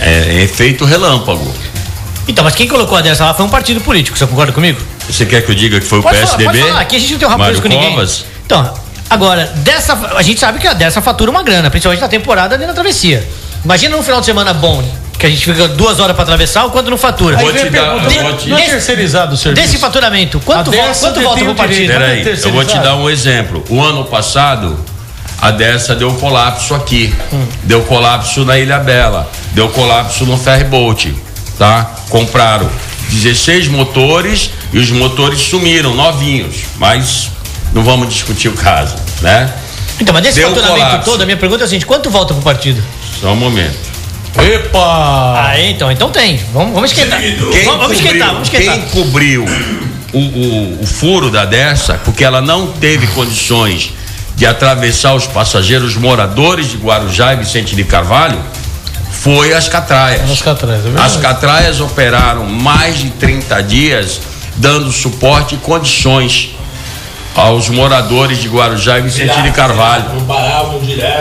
[0.00, 1.52] é, efeito relâmpago.
[2.28, 4.80] Então, mas quem colocou a dessa lá foi um partido político, você concorda comigo?
[5.08, 6.58] Você quer que eu diga que foi o Pode falar, PSDB?
[6.58, 7.90] pode falar, aqui a gente não tem um preso com ninguém.
[7.90, 8.24] Covas?
[8.46, 8.74] Então,
[9.12, 12.66] agora, dessa, a gente sabe que a dessa fatura uma grana, principalmente na temporada ali
[12.66, 13.26] na travessia.
[13.64, 14.82] Imagina um final de semana bom,
[15.18, 17.36] que a gente fica duas horas pra atravessar, o quanto não fatura.
[17.38, 19.66] Aí Vou te dar- eu vou te- não é Desse- terceirizado o serviço?
[19.66, 21.92] Desse faturamento, quanto, vo- quanto volta pro partido?
[21.92, 23.64] Peraí, eu vou te dar um exemplo.
[23.68, 24.76] O ano passado,
[25.40, 27.14] a dessa deu colapso aqui.
[27.62, 29.30] Deu colapso na Ilha Bela.
[29.52, 31.14] Deu colapso no ferryboat.
[31.58, 31.88] Tá?
[32.08, 32.68] Compraram
[33.10, 36.56] 16 motores e os motores sumiram, novinhos.
[36.78, 37.30] Mas
[37.74, 39.52] não vamos discutir o caso, né?
[40.00, 42.42] Então, mas desse Deu faturamento todo, a minha pergunta é a seguinte: quanto volta pro
[42.42, 42.82] partido?
[43.20, 43.76] Só um momento.
[44.38, 44.78] Epa!
[45.48, 46.40] Ah, então, então tem.
[46.52, 47.20] Vamos, vamos esquentar.
[47.20, 48.74] Quem Vamos, vamos cobriu, esquentar, vamos esquentar.
[48.74, 49.44] quem cobriu
[50.12, 53.92] o, o- o furo da dessa, porque ela não teve condições
[54.34, 58.38] de atravessar os passageiros moradores de Guarujá e Vicente de Carvalho,
[59.10, 60.28] foi as catraias.
[60.30, 61.00] As catraias, é.
[61.00, 64.20] As catraias operaram mais de 30 dias
[64.56, 66.50] dando suporte e condições
[67.34, 70.04] aos moradores de Guarujá e Vicente de Carvalho.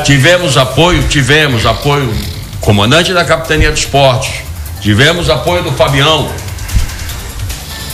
[0.03, 4.29] Tivemos apoio, tivemos apoio do comandante da Capitania dos Portos,
[4.81, 6.29] tivemos apoio do Fabião.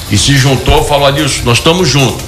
[0.10, 2.26] E se juntou, falou Adilson, nós estamos juntos.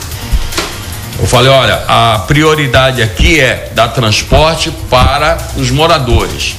[1.17, 6.55] Eu falei, olha, a prioridade aqui é dar transporte para os moradores.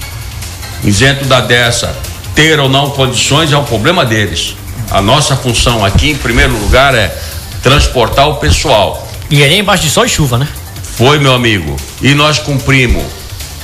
[0.85, 1.95] Isento da dessa,
[2.35, 4.57] ter ou não condições é um problema deles.
[4.91, 7.15] A nossa função aqui, em primeiro lugar, é
[7.63, 9.10] transportar o pessoal.
[9.31, 10.49] E ali embaixo de sol e chuva, né?
[10.97, 11.77] Foi, meu amigo.
[12.03, 13.05] E nós cumprimos.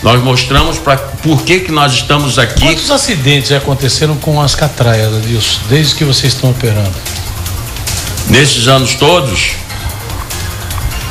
[0.03, 2.61] Nós mostramos para por que que nós estamos aqui.
[2.61, 6.93] Quantos acidentes já aconteceram com as catraias, Adilson, desde que vocês estão operando?
[8.29, 9.53] Nesses anos todos,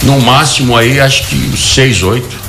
[0.04, 2.46] no máximo aí, acho que seis, oito.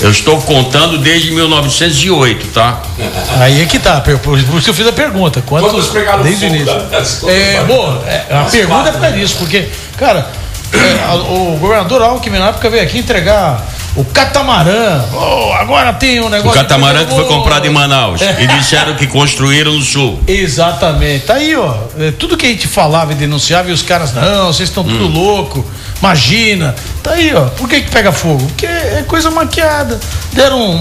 [0.00, 2.80] Eu estou contando desde 1908, tá?
[3.38, 5.42] Aí é que tá, por isso que eu fiz a pergunta.
[5.42, 6.64] Quantos, Quantos pegaram desde o início?
[6.66, 9.22] da- das- É, boa, é, a pergunta é né?
[9.22, 10.26] isso, porque, cara,
[10.72, 15.02] é, a- o governador Alckmin na época veio aqui entregar o catamarã.
[15.12, 16.60] Oh, agora tem um O negócio.
[16.60, 18.20] catamarã que foi comprado em Manaus.
[18.38, 20.20] E disseram que construíram no sul.
[20.28, 21.26] Exatamente.
[21.26, 21.74] Tá aí, ó.
[21.98, 24.86] É, tudo que a gente falava e denunciava e os caras, não, vocês estão Hum.
[24.86, 25.64] tudo louco.
[25.98, 26.74] Imagina.
[27.02, 27.46] Tá aí, ó.
[27.46, 28.46] Por que que pega fogo?
[28.46, 29.98] Porque é coisa maquiada.
[30.32, 30.80] Deram um,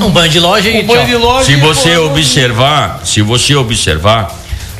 [0.00, 1.06] um, Um banho de loja e um banho tchau.
[1.08, 1.44] de loja.
[1.46, 4.28] Se e você falou, observar, se você observar,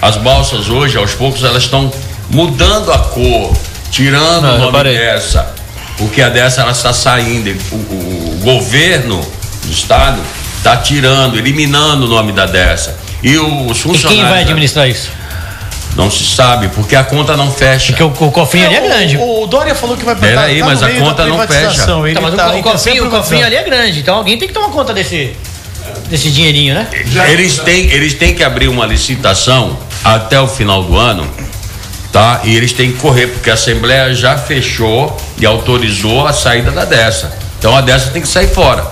[0.02, 1.90] as balsas hoje, aos poucos, elas estão
[2.30, 3.52] mudando a cor,
[3.90, 5.54] tirando Não, o nome dessa.
[5.98, 7.50] Porque a dessa ela está saindo.
[7.72, 9.20] O, o- o governo
[9.64, 10.20] do estado
[10.56, 12.96] está tirando, eliminando o nome da dessa.
[13.22, 14.02] E os E funcionários.
[14.08, 15.10] quem vai administrar isso?
[15.96, 17.92] Não se sabe, porque a conta não fecha.
[17.92, 19.16] Porque o, o cofrinho ali é grande.
[19.18, 21.84] O, o Dória falou que vai Pera aí, no mas a conta não fecha.
[21.84, 24.54] Tá, mas tá- o, tá cofrinho, o cofrinho ali é grande, então alguém tem que
[24.54, 25.34] tomar conta desse,
[26.08, 26.86] desse dinheirinho, né?
[27.28, 31.28] Eles têm, eles têm que abrir uma licitação até o final do ano,
[32.12, 32.40] tá?
[32.44, 36.84] E eles têm que correr, porque a Assembleia já fechou e autorizou a saída da
[36.84, 37.32] dessa.
[37.58, 38.90] Então a dessa tem que sair fora.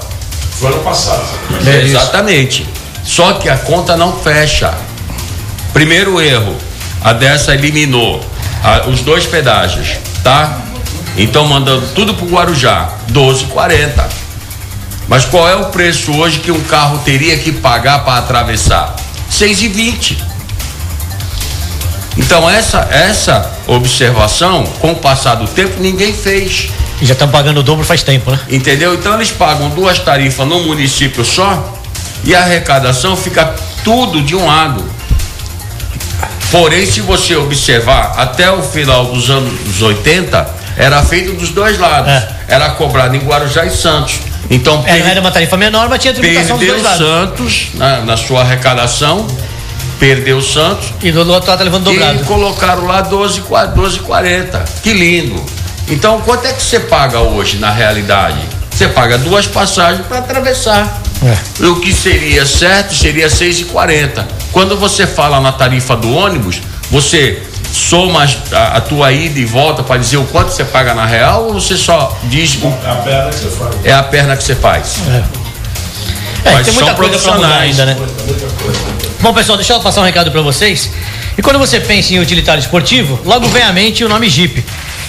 [0.59, 1.23] Foi ano passado.
[1.67, 1.97] É isso.
[1.97, 2.67] Exatamente.
[3.05, 4.75] Só que a conta não fecha.
[5.73, 6.57] Primeiro erro,
[7.03, 8.25] a dessa eliminou
[8.63, 10.59] a- os dois pedágios, tá?
[11.17, 14.09] Então mandando tudo pro Guarujá, 12,40.
[15.09, 18.95] Mas qual é o preço hoje que um carro teria que pagar para atravessar?
[19.31, 20.19] 6,20.
[22.19, 26.69] Então essa essa observação, com o passar do tempo, ninguém fez.
[27.01, 28.41] E já estão pagando o dobro faz tempo, né?
[28.51, 28.93] Entendeu?
[28.95, 31.79] Então eles pagam duas tarifas no município só
[32.25, 33.55] e a arrecadação fica
[33.85, 34.85] tudo de um lado.
[36.51, 42.11] Porém, se você observar, até o final dos anos 80, era feito dos dois lados.
[42.11, 42.29] É.
[42.49, 44.21] Era cobrado em Guarujá e Santos.
[44.51, 46.99] Então, é, era uma tarifa menor, mas tinha tributação dos dois lados.
[46.99, 49.27] Santos na, na sua arrecadação,
[49.99, 50.93] perdeu o Santos.
[51.03, 52.23] E do outro lado tá levando dobrado.
[52.23, 53.43] E colocaram lá 12,
[53.75, 54.65] 12 40.
[54.83, 55.45] Que lindo.
[55.89, 58.39] Então, quanto é que você paga hoje na realidade?
[58.71, 61.01] Você paga duas passagens para atravessar.
[61.25, 61.67] É.
[61.67, 64.25] O que seria certo seria 6,40.
[64.53, 69.83] Quando você fala na tarifa do ônibus, você soma a, a tua ida e volta
[69.83, 72.95] para dizer o quanto você paga na real ou você só diz o, é a
[72.97, 73.77] perna que você faz?
[73.85, 74.97] É a perna que você faz.
[75.09, 75.49] É.
[76.45, 77.97] É, tem muita coisa pra mudar ainda, né?
[79.21, 80.93] Bom, pessoal, deixa eu passar um recado para vocês.
[81.37, 84.65] E quando você pensa em utilitário esportivo, logo vem à mente o nome Jeep.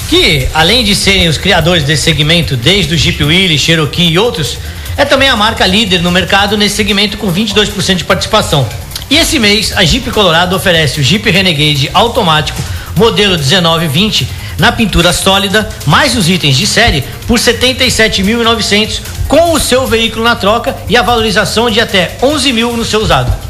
[0.10, 4.58] Que, além de serem os criadores desse segmento, desde o Jeep Willys, Cherokee e outros,
[4.98, 8.68] é também a marca líder no mercado nesse segmento com 22% de participação.
[9.12, 12.60] E esse mês, a Jeep Colorado oferece o Jeep Renegade automático
[12.96, 19.86] modelo 1920 na pintura sólida, mais os itens de série por 77.900 com o seu
[19.86, 23.49] veículo na troca e a valorização de até 11 mil no seu usado.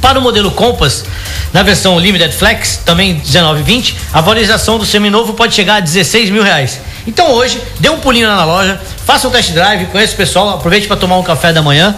[0.00, 1.04] Para o modelo Compass,
[1.52, 6.42] na versão Limited Flex, também 1920, a valorização do seminovo pode chegar a 16 mil
[6.42, 6.80] reais.
[7.06, 10.50] Então hoje, dê um pulinho lá na loja, faça um test drive, conheça o pessoal,
[10.50, 11.94] aproveite para tomar um café da manhã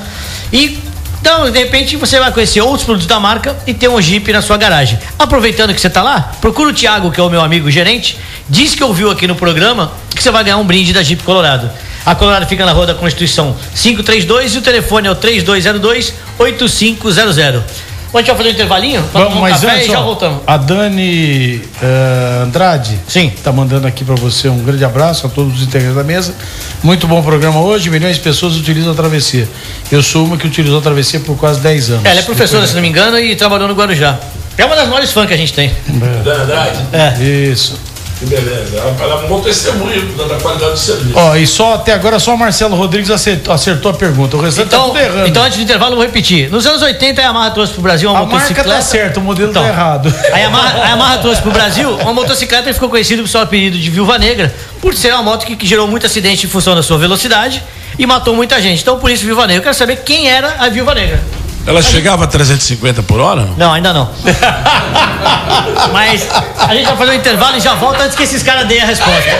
[0.52, 0.80] e
[1.22, 4.42] então, de repente, você vai conhecer outros produtos da marca e ter um Jeep na
[4.42, 4.98] sua garagem.
[5.16, 8.74] Aproveitando que você está lá, procura o Thiago, que é o meu amigo gerente, diz
[8.74, 11.70] que ouviu aqui no programa que você vai ganhar um brinde da Jeep Colorado.
[12.04, 17.91] A Colorado fica na Rua da Constituição 532 e o telefone é o 3202 8500.
[18.14, 19.04] A gente vai fazer um intervalinho?
[19.12, 20.42] Vamos, um mas antes, já voltamos.
[20.46, 23.32] A Dani uh, Andrade Sim.
[23.42, 26.34] tá mandando aqui para você um grande abraço a todos os integrantes da mesa.
[26.82, 27.88] Muito bom programa hoje.
[27.88, 29.48] Milhões de pessoas utilizam a travessia.
[29.90, 32.04] Eu sou uma que utilizou a travessia por quase 10 anos.
[32.04, 32.70] Ela é professora, Depois...
[32.70, 34.18] se não me engano, e trabalhou no Guarujá.
[34.58, 35.70] É uma das maiores fãs que a gente tem.
[35.70, 36.42] É.
[36.42, 36.78] Andrade?
[36.92, 37.22] É.
[37.22, 37.91] Isso.
[38.22, 38.76] Que beleza.
[38.76, 41.12] Ela é um da qualidade do serviço.
[41.16, 44.36] Ó, e só até agora só o Marcelo Rodrigues acertou, acertou a pergunta.
[44.36, 45.28] O restante tá então, tá tudo errando.
[45.28, 46.48] Então, antes do intervalo, eu vou repetir.
[46.48, 48.60] Nos anos 80, a Yamaha trouxe pro Brasil uma a motocicleta.
[48.60, 50.14] A marca tá certo, o modelo tá então, tá errado.
[50.32, 53.76] A Yamaha, a Yamaha trouxe pro Brasil uma motocicleta que ficou conhecida por seu apelido
[53.76, 56.82] de Viúva Negra, por ser uma moto que, que gerou muito acidente em função da
[56.82, 57.60] sua velocidade
[57.98, 58.82] e matou muita gente.
[58.82, 59.56] Então, por isso, Viúva Negra.
[59.56, 61.20] Eu quero saber quem era a Viúva Negra.
[61.66, 62.28] Ela a chegava gente...
[62.28, 63.48] a 350 por hora?
[63.56, 64.10] Não, ainda não.
[65.92, 66.26] Mas
[66.58, 68.86] a gente vai fazer um intervalo e já volta antes que esses caras deem a
[68.86, 69.30] resposta.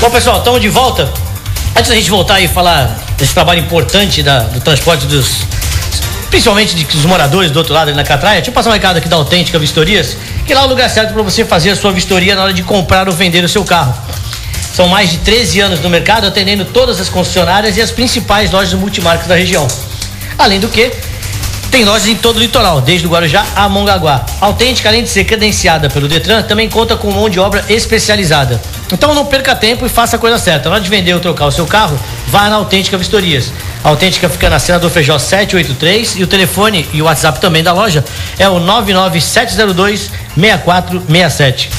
[0.00, 1.10] Bom, pessoal, estamos de volta.
[1.76, 5.44] Antes da gente voltar e falar desse trabalho importante da, do transporte dos.
[6.30, 8.96] Principalmente de, dos moradores do outro lado ali na Catraia, deixa eu passar um recado
[8.96, 11.92] aqui da Autêntica Vistorias, que lá é o lugar certo para você fazer a sua
[11.92, 13.94] vistoria na hora de comprar ou vender o seu carro.
[14.76, 18.74] São mais de 13 anos no mercado, atendendo todas as concessionárias e as principais lojas
[18.74, 19.66] multimarcas da região.
[20.36, 20.92] Além do que,
[21.70, 24.26] tem lojas em todo o litoral, desde o Guarujá a Mongaguá.
[24.38, 28.60] Autêntica, além de ser credenciada pelo Detran, também conta com mão de obra especializada.
[28.92, 30.68] Então não perca tempo e faça a coisa certa.
[30.68, 33.50] Na hora de vender ou trocar o seu carro, vá na Autêntica Vistorias.
[33.82, 37.72] A Autêntica fica na Senador Feijó 783 e o telefone e o WhatsApp também da
[37.72, 38.04] loja
[38.38, 41.70] é o 99702 6467.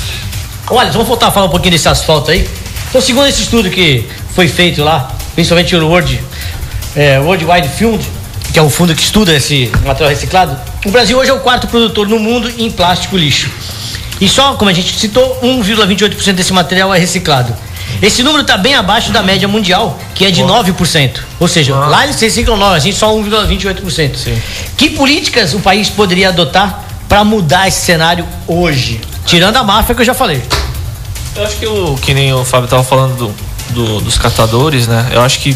[0.71, 2.49] Olha, vamos voltar a falar um pouquinho desse asfalto aí.
[2.89, 6.21] Então, segundo esse estudo que foi feito lá, principalmente o World,
[6.95, 8.01] é, World Wide Fund,
[8.53, 11.67] que é o fundo que estuda esse material reciclado, o Brasil hoje é o quarto
[11.67, 13.49] produtor no mundo em plástico lixo.
[14.19, 17.53] E só, como a gente citou, 1,28% desse material é reciclado.
[18.01, 20.47] Esse número está bem abaixo da média mundial, que é de oh.
[20.47, 21.19] 9%.
[21.39, 21.89] Ou seja, oh.
[21.89, 24.31] lá eles reciclam 9%, a gente só 1,28%.
[24.75, 29.01] Que políticas o país poderia adotar para mudar esse cenário hoje?
[29.25, 30.41] Tirando a máfia que eu já falei.
[31.37, 33.35] Eu acho que o que nem o Fábio estava falando do,
[33.73, 35.11] do, dos catadores, né?
[35.13, 35.55] Eu acho que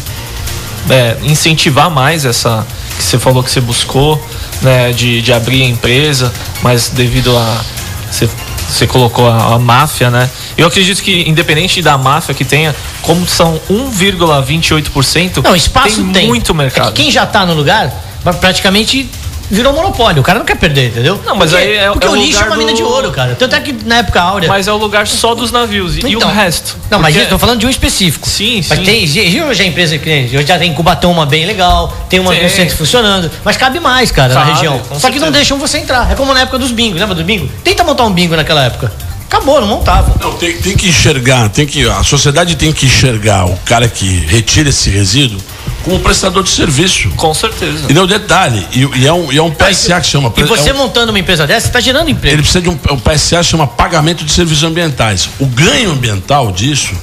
[0.88, 2.64] é, incentivar mais essa
[2.96, 4.24] que você falou que você buscou,
[4.62, 4.92] né?
[4.92, 7.64] De, de abrir a empresa, mas devido a
[8.08, 8.30] você,
[8.68, 10.30] você colocou a, a máfia, né?
[10.56, 16.28] Eu acredito que independente da máfia que tenha, como são 1,28%, não espaço tem, tem.
[16.28, 16.90] muito mercado.
[16.90, 17.92] É quem já está no lugar,
[18.40, 19.10] praticamente
[19.52, 20.22] virou monopólio.
[20.22, 21.20] O cara não quer perder, entendeu?
[21.26, 23.34] Não, mas porque, aí é, porque é o, lixo é uma mina de ouro, cara.
[23.34, 24.48] Tanto é que na época áurea.
[24.48, 25.98] Mas é o lugar só dos navios.
[25.98, 26.76] Então, e o então, resto?
[26.90, 27.12] Não, porque...
[27.12, 28.26] mas eu tô falando de um específico.
[28.28, 28.84] Sim, mas sim.
[28.84, 32.76] Tem, hoje a empresa que já tem Cubatão uma bem legal, tem uma no centro
[32.76, 33.30] funcionando.
[33.44, 34.80] Mas cabe mais, cara, cabe, na região.
[34.98, 36.10] Só que não deixam você entrar.
[36.10, 37.48] É como na época dos bingos, lembra do bingo?
[37.62, 38.90] Tenta montar um bingo naquela época.
[39.32, 40.14] Acabou, não montava.
[40.20, 41.88] Não, tem, tem que enxergar, tem que.
[41.88, 45.40] A sociedade tem que enxergar o cara que retira esse resíduo
[45.82, 47.08] como prestador de serviço.
[47.16, 47.86] Com certeza.
[47.88, 50.30] E deu detalhe, e, e é, um, e é um PSA que chama.
[50.36, 52.34] E você é um, montando uma empresa dessa, está gerando emprego.
[52.34, 55.30] Ele precisa de um, um PSA que chama pagamento de serviços ambientais.
[55.40, 56.94] O ganho ambiental disso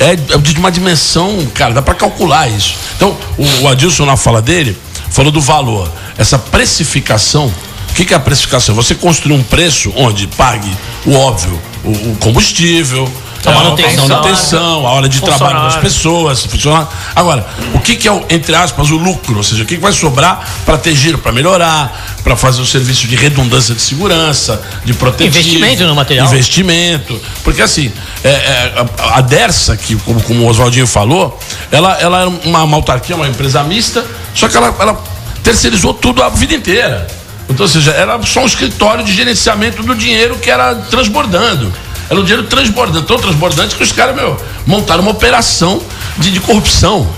[0.00, 2.76] é, é de uma dimensão, cara, dá para calcular isso.
[2.96, 4.74] Então, o, o Adilson, na fala dele,
[5.10, 5.92] falou do valor.
[6.16, 7.52] Essa precificação
[7.94, 8.74] o que, que, é a precificação?
[8.74, 10.68] Você construir um preço onde pague
[11.06, 13.08] o óbvio, o, o combustível,
[13.46, 16.88] a manutenção, a manutenção, a hora de trabalho das pessoas, funcionar.
[17.14, 19.36] Agora, o que, que, é, o, entre aspas, o lucro?
[19.36, 22.66] Ou seja, o que, que vai sobrar para ter giro, para melhorar, para fazer o
[22.66, 25.28] serviço de redundância de segurança, de proteção.
[25.28, 26.26] Investimento no material.
[26.26, 27.20] Investimento.
[27.44, 27.92] Porque assim,
[28.24, 31.38] é, é, a, a Dersa, que, como, como o Oswaldinho falou,
[31.70, 34.04] ela, ela é uma, uma autarquia, uma empresa mista,
[34.34, 35.00] só que ela, ela
[35.44, 37.23] terceirizou tudo a vida inteira.
[37.48, 41.72] Então, ou seja, era só um escritório de gerenciamento do dinheiro que era transbordando.
[42.08, 45.82] Era um dinheiro transbordante, tão transbordante que os caras, meu, montaram uma operação
[46.18, 47.08] de, de corrupção.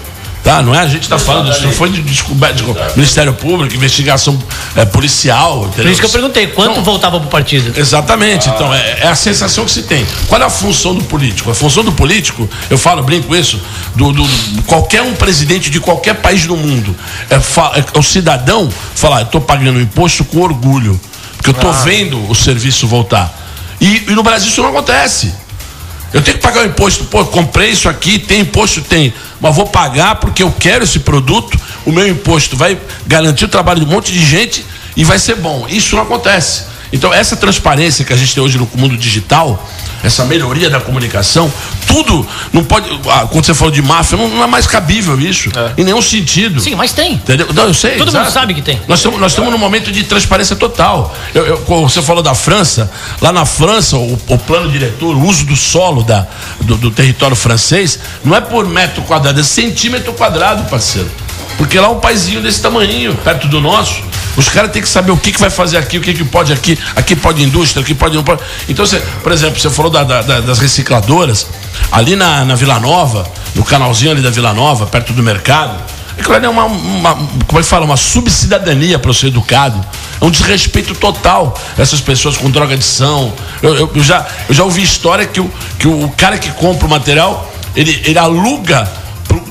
[0.46, 0.62] Tá?
[0.62, 4.40] Não é a gente está falando, isso não foi de descoberta de Ministério Público, investigação
[4.76, 5.64] é, policial.
[5.64, 5.82] Entendeu?
[5.82, 7.76] Por isso que eu perguntei, quanto então, voltava para o partido?
[7.76, 8.52] Exatamente, ah.
[8.54, 10.06] então é, é, a sensação que se tem.
[10.28, 11.50] Qual é a função do político?
[11.50, 13.60] A função do político, eu falo, brinco isso,
[13.96, 16.94] do, do, do qualquer um presidente de qualquer país do mundo,
[17.28, 21.00] é, é, é o cidadão falar, eu estou pagando imposto com orgulho,
[21.38, 21.82] porque eu estou ah.
[21.82, 23.36] vendo o serviço voltar.
[23.80, 25.34] E, e no Brasil isso não acontece.
[26.16, 27.04] Eu tenho que pagar o imposto.
[27.04, 28.80] Pô, comprei isso aqui, tem imposto?
[28.80, 29.12] Tem.
[29.38, 31.60] Mas vou pagar porque eu quero esse produto.
[31.84, 34.64] O meu imposto vai garantir o trabalho de um monte de gente
[34.96, 35.66] e vai ser bom.
[35.68, 36.64] Isso não acontece.
[36.90, 39.62] Então, essa transparência que a gente tem hoje no mundo digital,
[40.06, 41.52] essa melhoria da comunicação,
[41.86, 42.88] tudo não pode.
[43.08, 45.50] Ah, quando você falou de máfia, não, não é mais cabível isso.
[45.56, 45.80] É.
[45.80, 46.60] Em nenhum sentido.
[46.60, 47.14] Sim, mas tem.
[47.14, 47.48] Entendeu?
[47.52, 47.96] Não, eu sei.
[47.96, 48.24] Todo exato.
[48.24, 48.80] mundo sabe que tem.
[48.88, 51.14] Nós estamos nós num momento de transparência total.
[51.34, 52.90] Eu, eu, você falou da França,
[53.20, 56.26] lá na França, o, o plano diretor, o uso do solo da,
[56.60, 61.10] do, do território francês, não é por metro quadrado, é centímetro quadrado, parceiro.
[61.56, 64.02] Porque lá é um paizinho desse tamanho, perto do nosso.
[64.36, 66.52] Os caras têm que saber o que, que vai fazer aqui, o que, que pode
[66.52, 68.42] aqui, aqui pode indústria, aqui pode não pode.
[68.68, 71.46] Então, você, por exemplo, você falou da, da, das recicladoras,
[71.90, 75.82] ali na, na Vila Nova, no canalzinho ali da Vila Nova, perto do mercado,
[76.18, 77.14] aquilo ali é uma, uma
[77.46, 79.82] como é que fala, uma subcidadania para ser educado.
[80.20, 83.32] É um desrespeito total essas pessoas com droga adição.
[83.62, 86.86] Eu, eu, eu, já, eu já ouvi história que o, que o cara que compra
[86.86, 88.90] o material, ele, ele aluga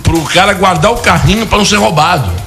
[0.03, 2.44] para o cara guardar o carrinho para não ser roubado.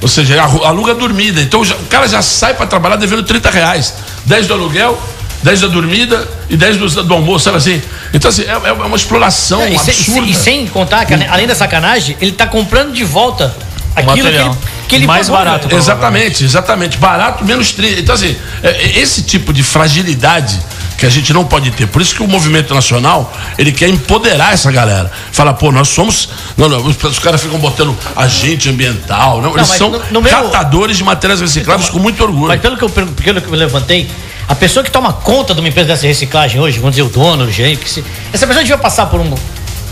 [0.00, 1.40] Ou seja, aluga dormida.
[1.40, 3.94] Então o cara já sai para trabalhar devendo 30 reais.
[4.26, 5.00] 10 do aluguel,
[5.42, 7.82] 10 da dormida e 10 do, do almoço, sabe assim?
[8.12, 9.94] Então, assim, é, é uma exploração é, e absurda.
[9.94, 13.54] Sem, e, sem contar que, além da sacanagem, ele está comprando de volta
[13.94, 14.50] aquilo que ele,
[14.88, 15.74] que ele mais pagou, barato.
[15.74, 16.98] Exatamente, exatamente.
[16.98, 18.00] Barato menos 30.
[18.00, 20.58] Então, assim, é, esse tipo de fragilidade
[20.98, 21.86] que a gente não pode ter.
[21.86, 25.10] Por isso que o movimento nacional, ele quer empoderar essa galera.
[25.30, 26.28] Fala, pô, nós somos.
[26.56, 29.40] Não, não, os, caras ficam botando agente ambiental.
[29.40, 30.32] Não, não eles são no, no meu...
[30.32, 32.48] catadores de materiais recicláveis então, com muito orgulho.
[32.48, 34.10] Mas pelo que, eu, pelo que eu levantei,
[34.48, 37.44] a pessoa que toma conta de uma empresa dessa reciclagem hoje, vamos dizer, o dono,
[37.44, 39.32] o gente, se, essa pessoa devia passar por um.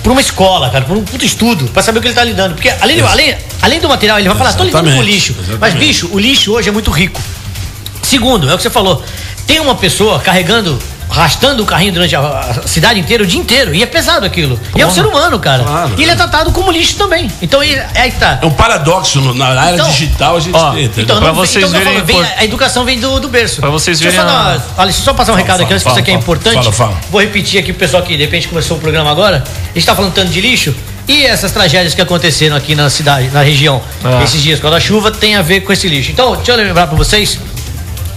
[0.03, 2.55] Por uma escola, cara, por um puto estudo, para saber o que ele está lidando.
[2.55, 5.33] Porque além, além, além do material, ele vai falar, tô lidando com o lixo.
[5.33, 5.61] Exatamente.
[5.61, 7.21] Mas, bicho, o lixo hoje é muito rico.
[8.03, 9.03] Segundo, é o que você falou.
[9.47, 10.79] Tem uma pessoa carregando
[11.17, 13.75] arrastando o carrinho durante a, a, cidade inteira, o dia inteiro.
[13.75, 14.57] E é pesado aquilo.
[14.57, 14.71] Porra.
[14.77, 15.65] E é um ser humano, cara.
[15.65, 17.31] Claro, e ele é tratado como lixo também.
[17.41, 18.39] Então é aí tá.
[18.43, 20.91] É um paradoxo na área então, digital a gente ó, tem.
[20.97, 21.95] Então, pra vocês então, verem.
[21.95, 23.61] Falo, vem, a educação vem do, do berço.
[23.61, 24.17] Pra vocês verem.
[24.17, 24.83] Deixa eu só, a...
[24.83, 26.57] olha, só passar um fala, recado aqui antes, que isso aqui é importante.
[26.57, 27.01] Fala, fala.
[27.11, 29.43] Vou repetir aqui pro pessoal que de repente começou o programa agora.
[29.47, 30.75] A gente tá falando tanto de lixo.
[31.09, 34.25] E essas tragédias que aconteceram aqui na cidade, na região, é.
[34.25, 36.11] esses dias com a chuva, tem a ver com esse lixo.
[36.11, 37.39] Então, deixa eu lembrar para vocês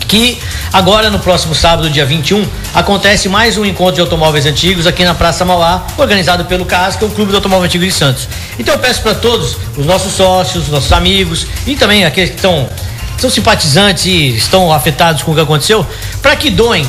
[0.09, 0.39] que
[0.73, 2.43] agora no próximo sábado, dia 21,
[2.73, 7.03] acontece mais um encontro de automóveis antigos aqui na Praça Mauá, organizado pelo CAS, que
[7.03, 8.27] é o Clube do Automóvel Antigo de Santos.
[8.57, 12.37] Então eu peço para todos, os nossos sócios, os nossos amigos e também aqueles que
[12.37, 12.67] estão
[13.19, 15.85] são simpatizantes e estão afetados com o que aconteceu,
[16.21, 16.87] para que doem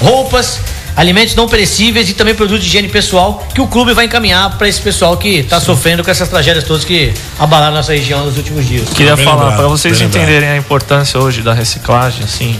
[0.00, 0.60] roupas,
[1.00, 4.68] alimentos não perecíveis e também produtos de higiene pessoal que o clube vai encaminhar para
[4.68, 8.68] esse pessoal que está sofrendo com essas tragédias todas que abalaram nossa região nos últimos
[8.68, 8.86] dias.
[8.90, 12.54] Queria bem falar para vocês entenderem a importância hoje da reciclagem, assim,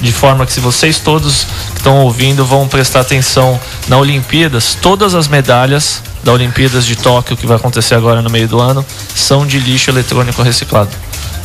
[0.00, 5.14] de forma que se vocês todos que estão ouvindo vão prestar atenção na Olimpíadas, todas
[5.14, 9.46] as medalhas da Olimpíadas de Tóquio que vai acontecer agora no meio do ano são
[9.46, 10.90] de lixo eletrônico reciclado.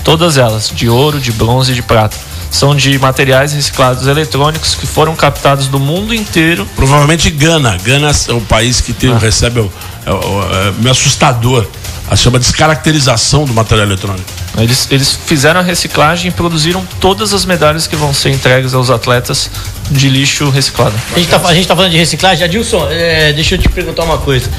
[0.04, 4.88] Todas elas, de ouro, de bronze e de prata são de materiais reciclados eletrônicos que
[4.88, 6.68] foram captados do mundo inteiro.
[6.76, 7.78] Provavelmente Gana.
[7.78, 9.18] Gana é o país que tem, ah.
[9.18, 9.72] recebe o,
[10.06, 11.66] é, é, é, assustador.
[12.10, 14.26] A chama descaracterização do material eletrônico.
[14.58, 18.90] Eles, eles fizeram a reciclagem e produziram todas as medalhas que vão ser entregues aos
[18.90, 19.50] atletas
[19.92, 20.96] de lixo reciclado.
[21.14, 22.44] A gente está tá falando de reciclagem.
[22.44, 24.50] Adilson, é, deixa eu te perguntar uma coisa.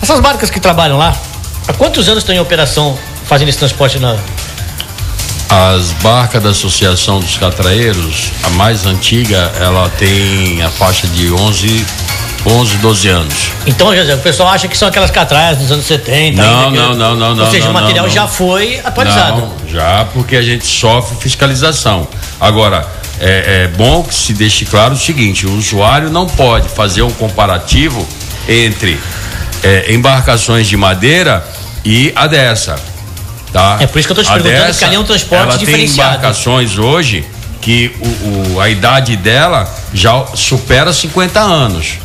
[0.00, 1.16] Essas marcas que trabalham lá,
[1.66, 2.96] há quantos anos estão em operação
[3.26, 4.16] fazendo esse transporte na.
[5.48, 11.86] As barcas da Associação dos Catraeiros, a mais antiga, ela tem a faixa de 11
[12.46, 13.34] 11, 12 anos.
[13.66, 16.40] Então, José, o pessoal acha que são aquelas catraias dos anos 70.
[16.40, 17.44] Não, não, não, não, não.
[17.44, 19.40] Ou seja, não, o material não, já foi atualizado.
[19.40, 22.06] Não, já porque a gente sofre fiscalização.
[22.40, 22.86] Agora,
[23.20, 27.10] é, é bom que se deixe claro o seguinte: o usuário não pode fazer um
[27.10, 28.06] comparativo
[28.48, 28.98] entre
[29.62, 31.44] é, embarcações de madeira
[31.84, 32.76] e a dessa.
[33.52, 33.78] Tá?
[33.80, 35.58] É por isso que eu estou te perguntando, dessa, que ali é um transporte ela
[35.58, 36.10] diferenciado.
[36.10, 37.24] Tem embarcações hoje
[37.60, 41.98] que o, o, a idade dela já supera 50 anos.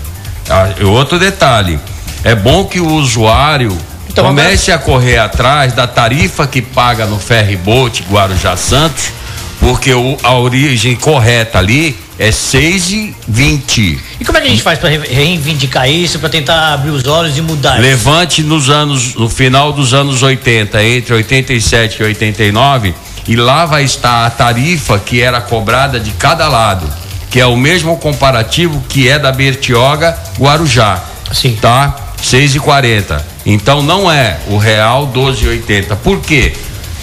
[0.49, 1.79] Ah, outro detalhe,
[2.23, 3.77] é bom que o usuário
[4.09, 9.11] então, comece a correr atrás da tarifa que paga no ferry boat Guarujá Santos,
[9.59, 13.99] porque o, a origem correta ali é 6,20.
[14.19, 17.37] E como é que a gente faz para reivindicar isso, para tentar abrir os olhos
[17.37, 18.49] e mudar Levante isso?
[18.49, 22.93] nos anos, no final dos anos 80, entre 87 e 89,
[23.27, 27.57] e lá vai estar a tarifa que era cobrada de cada lado que é o
[27.57, 31.03] mesmo comparativo que é da Bertioga Guarujá.
[31.33, 31.57] Sim.
[31.59, 31.95] Tá?
[32.21, 33.19] 6,40.
[33.43, 35.95] Então não é o real 12,80.
[35.95, 36.53] Por quê?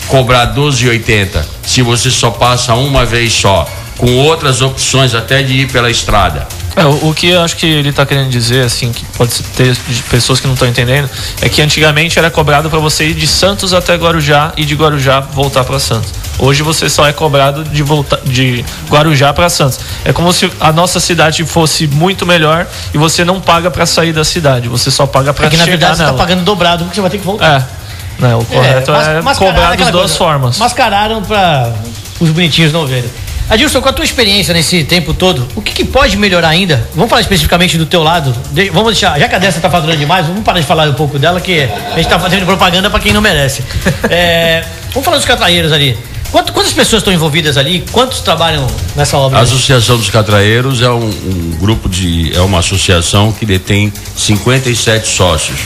[0.06, 3.68] Cobrar 12,80 se você só passa uma vez só,
[4.00, 6.48] com outras opções até de ir pela estrada.
[6.74, 9.76] É, o, o, que eu acho que ele está querendo dizer, assim, que pode ter
[10.08, 11.10] pessoas que não estão entendendo,
[11.42, 15.20] é que antigamente era cobrado para você ir de Santos até Guarujá e de Guarujá
[15.20, 16.12] voltar para Santos.
[16.38, 19.80] Hoje você só é cobrado de, voltar, de Guarujá para Santos.
[20.02, 24.14] É como se a nossa cidade fosse muito melhor e você não paga para sair
[24.14, 26.12] da cidade, você só paga para é chegar na verdade, nela.
[26.12, 27.60] Você tá pagando dobrado porque você vai ter que voltar.
[27.76, 27.80] É.
[28.22, 30.14] Né, o correto é, é cobrar das duas coisa.
[30.14, 30.58] formas.
[30.58, 31.72] Mascararam para
[32.20, 33.10] os bonitinhos não verem.
[33.50, 36.88] Adilson, com a tua experiência nesse tempo todo, o que, que, pode melhorar ainda?
[36.94, 38.32] Vamos falar especificamente do teu lado.
[38.52, 40.94] De, vamos deixar, já que a Dessa está faturando demais, vamos parar de falar um
[40.94, 43.62] pouco dela, que a gente está fazendo propaganda para quem não merece.
[44.08, 45.96] É, vamos falar dos catraeiros ali.
[46.32, 47.84] Quanto, quantas pessoas estão envolvidas ali?
[47.92, 49.38] Quantos trabalham nessa obra?
[49.38, 52.34] A Associação dos Catraeiros é um, um, grupo de.
[52.34, 55.60] é uma associação que detém 57 sócios.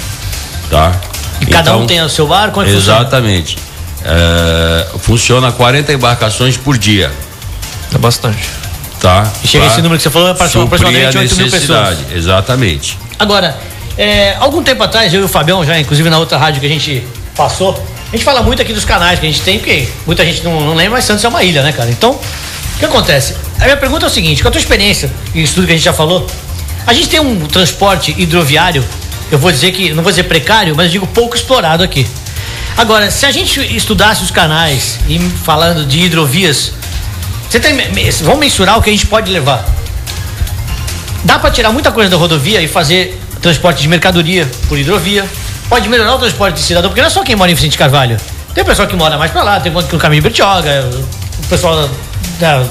[0.70, 0.92] Tá?
[1.40, 2.62] E cada então, um tem o seu barco?
[2.62, 3.56] É exatamente.
[4.04, 7.10] É, funciona 40 embarcações por dia.
[7.94, 8.48] É bastante.
[9.00, 9.30] Tá?
[9.42, 11.98] E chega esse número que você falou, é aproximadamente 8 mil pessoas.
[12.12, 12.98] Exatamente.
[13.18, 13.56] Agora,
[13.96, 16.70] é, algum tempo atrás, eu e o Fabião, já inclusive na outra rádio que a
[16.70, 17.74] gente passou,
[18.08, 20.60] a gente fala muito aqui dos canais que a gente tem, porque muita gente não,
[20.60, 21.90] não lembra, mas Santos é uma ilha, né, cara?
[21.90, 23.36] Então, o que acontece?
[23.60, 25.76] A minha pergunta é o seguinte: com a tua experiência e isso tudo que a
[25.76, 26.26] gente já falou,
[26.86, 28.84] a gente tem um transporte hidroviário,
[29.30, 32.06] eu vou dizer que, não vou dizer precário, mas eu digo pouco explorado aqui.
[32.76, 36.72] Agora, se a gente estudasse os canais e falando de hidrovias,
[37.54, 37.76] você tem,
[38.22, 39.64] vamos mensurar o que a gente pode levar.
[41.22, 45.24] Dá para tirar muita coisa da rodovia e fazer transporte de mercadoria por hidrovia,
[45.68, 48.16] pode melhorar o transporte de cidadão, porque não é só quem mora em Vicente Carvalho.
[48.52, 50.90] Tem pessoal que mora mais pra lá, tem o caminho Bertioga,
[51.38, 51.88] o pessoal
[52.40, 52.66] da,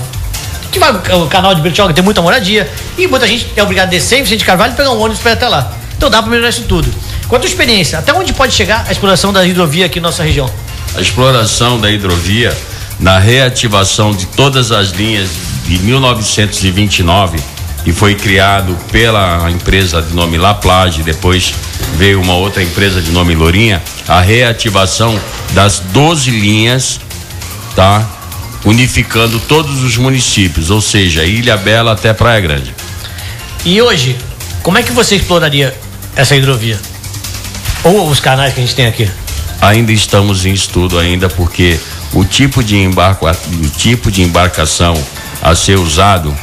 [0.69, 3.91] que vai o canal de Bertioga tem muita moradia e muita gente é obrigada a
[3.91, 5.71] descer em Vicente Carvalho e pegar um ônibus para ir até lá.
[5.95, 6.93] Então dá para melhorar isso tudo.
[7.29, 10.49] Quanto experiência, até onde pode chegar a exploração da hidrovia aqui na nossa região?
[10.93, 12.53] A exploração da hidrovia
[12.99, 15.29] na reativação de todas as linhas
[15.65, 17.37] de 1929
[17.85, 21.53] e foi criado pela empresa de nome La Plage, depois
[21.97, 25.19] veio uma outra empresa de nome Lourinha, a reativação
[25.51, 26.99] das 12 linhas,
[27.75, 28.07] tá?
[28.65, 32.73] Unificando todos os municípios, ou seja, Ilha Bela até Praia Grande.
[33.65, 34.17] E hoje,
[34.61, 35.77] como é que você exploraria
[36.15, 36.79] essa hidrovia?
[37.83, 39.09] Ou os canais que a gente tem aqui?
[39.61, 41.77] Ainda estamos em estudo ainda porque
[42.13, 44.93] o tipo de embarco, o tipo de embarcação
[45.41, 46.35] a ser usado,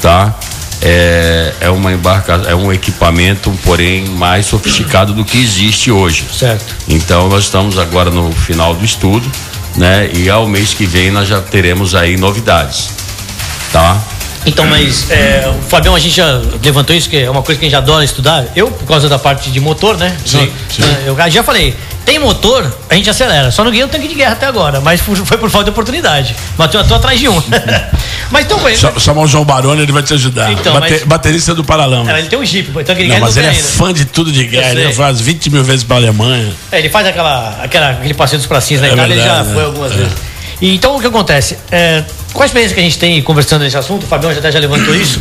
[0.00, 0.34] tá?
[0.82, 6.24] é, é uma embarca, é um equipamento, porém mais sofisticado do que existe hoje.
[6.32, 6.74] Certo.
[6.88, 9.30] Então nós estamos agora no final do estudo,
[9.76, 10.10] né?
[10.12, 12.90] E ao mês que vem nós já teremos aí novidades,
[13.72, 14.00] tá?
[14.44, 17.66] Então, mas é, o Fabião, a gente já levantou isso, que é uma coisa que
[17.66, 18.46] a gente adora estudar.
[18.54, 20.16] Eu, por causa da parte de motor, né?
[20.24, 20.48] Sim.
[20.68, 20.82] sim.
[21.04, 21.74] Eu já falei,
[22.06, 23.50] tem motor, a gente acelera.
[23.50, 26.36] Só não ganhei um tanque de guerra até agora, mas foi por falta de oportunidade.
[26.56, 27.42] Mas eu tô atrás de um.
[28.30, 28.76] mas então foi.
[28.76, 30.52] Chamar o João Baroni, ele vai te ajudar.
[30.52, 31.02] Então, Bate, mas...
[31.02, 32.10] Baterista do Paralama.
[32.12, 33.62] É, ele tem um Jeep, então ele não, mas ele é ainda.
[33.62, 34.80] fã de tudo de guerra.
[34.80, 36.52] Ele faz 20 mil vezes pra Alemanha.
[36.70, 39.48] É, ele faz aquela, aquela, aquele passeio dos pracinhos na é Itália, verdade, ele já
[39.48, 39.54] né?
[39.54, 39.96] foi algumas é.
[39.96, 40.12] vezes.
[40.60, 41.58] E, então o que acontece?
[41.72, 44.52] É, com a experiência que a gente tem conversando nesse assunto, o Fabião já até
[44.52, 45.20] já levantou isso.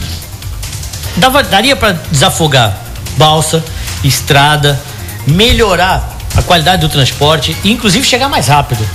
[1.17, 2.77] Dava, daria para desafogar
[3.17, 3.63] balsa,
[4.03, 4.79] estrada,
[5.25, 8.85] melhorar a qualidade do transporte e inclusive chegar mais rápido.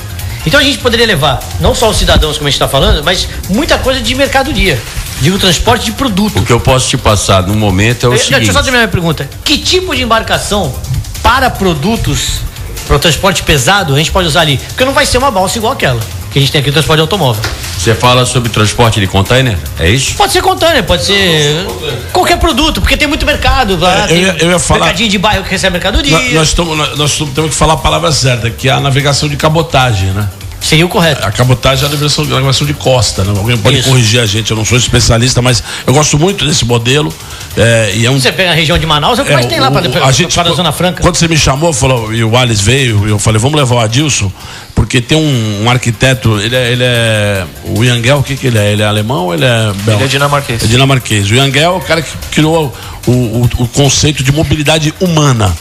[0.46, 3.28] Então a gente poderia levar não só os cidadãos, como a gente está falando, mas
[3.48, 4.80] muita coisa de mercadoria.
[5.20, 6.38] Digo, transporte de produto.
[6.38, 8.36] O que eu posso te passar no momento é o eu, seguinte.
[8.36, 9.28] Deixa eu só terminar minha pergunta.
[9.44, 10.74] Que tipo de embarcação
[11.22, 12.40] para produtos
[12.86, 14.56] para o transporte pesado, a gente pode usar ali.
[14.56, 16.98] Porque não vai ser uma balsa igual aquela que a gente tem aqui no transporte
[16.98, 17.42] de automóvel.
[17.76, 19.56] Você fala sobre transporte de container?
[19.78, 20.14] É isso?
[20.16, 21.66] Pode ser container, pode ser
[22.12, 23.76] qualquer produto, porque tem muito mercado.
[23.78, 24.80] Lá, É, eu, ia, eu ia falar.
[24.80, 26.12] Mercadinho de bairro que recebe mercadoria.
[26.18, 29.28] Nós, nós, tamo- nós- nós temos que falar a palavra certa, que é a navegação
[29.28, 30.28] de cabotagem, né?
[30.60, 31.24] Seria o correto.
[31.26, 33.32] A cabotagem é a navegação, de costa, né?
[33.36, 33.88] Alguém pode Isso.
[33.88, 37.12] corrigir a gente, eu não sou especialista, mas eu gosto muito desse modelo.
[37.56, 39.46] é, e é um Você pega a região de Manaus, é o que É, mais
[39.46, 41.02] tem lá para a gente, a Zona Franca.
[41.02, 44.30] Quando você me chamou, falou, e o Alice veio, eu falei, vamos levar o Adilson,
[44.74, 47.44] porque tem um, um arquiteto, ele é, ele é.
[47.64, 48.72] O Yangel, o que, que ele é?
[48.72, 49.92] Ele é alemão ou ele é belga?
[49.94, 50.62] Ele é dinamarquês.
[50.62, 51.30] É dinamarquês.
[51.30, 52.74] O Yangel é o cara que criou
[53.06, 55.52] o, o- o conceito de mobilidade humana.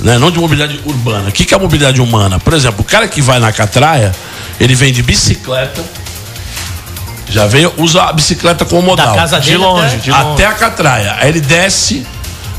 [0.00, 0.18] Né?
[0.18, 1.28] Não de mobilidade urbana.
[1.28, 2.38] O que, que é a mobilidade humana?
[2.40, 4.12] Por exemplo, o cara que vai na catraia,
[4.60, 5.82] ele vem de bicicleta,
[7.28, 9.14] já veio, usa a bicicleta como modal.
[9.14, 10.32] Da casa De dele longe, até- de longe.
[10.32, 11.16] Até a catraia.
[11.18, 12.04] Aí ele desce,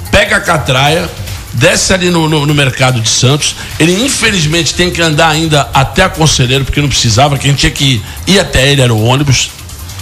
[0.09, 1.09] pega a catraia,
[1.53, 3.55] desce ali no, no- no mercado de Santos.
[3.77, 7.83] Ele infelizmente tem que andar ainda até a Conselheiro, porque não precisava, quem tinha que
[7.83, 9.51] ir, ir até ele era o ônibus.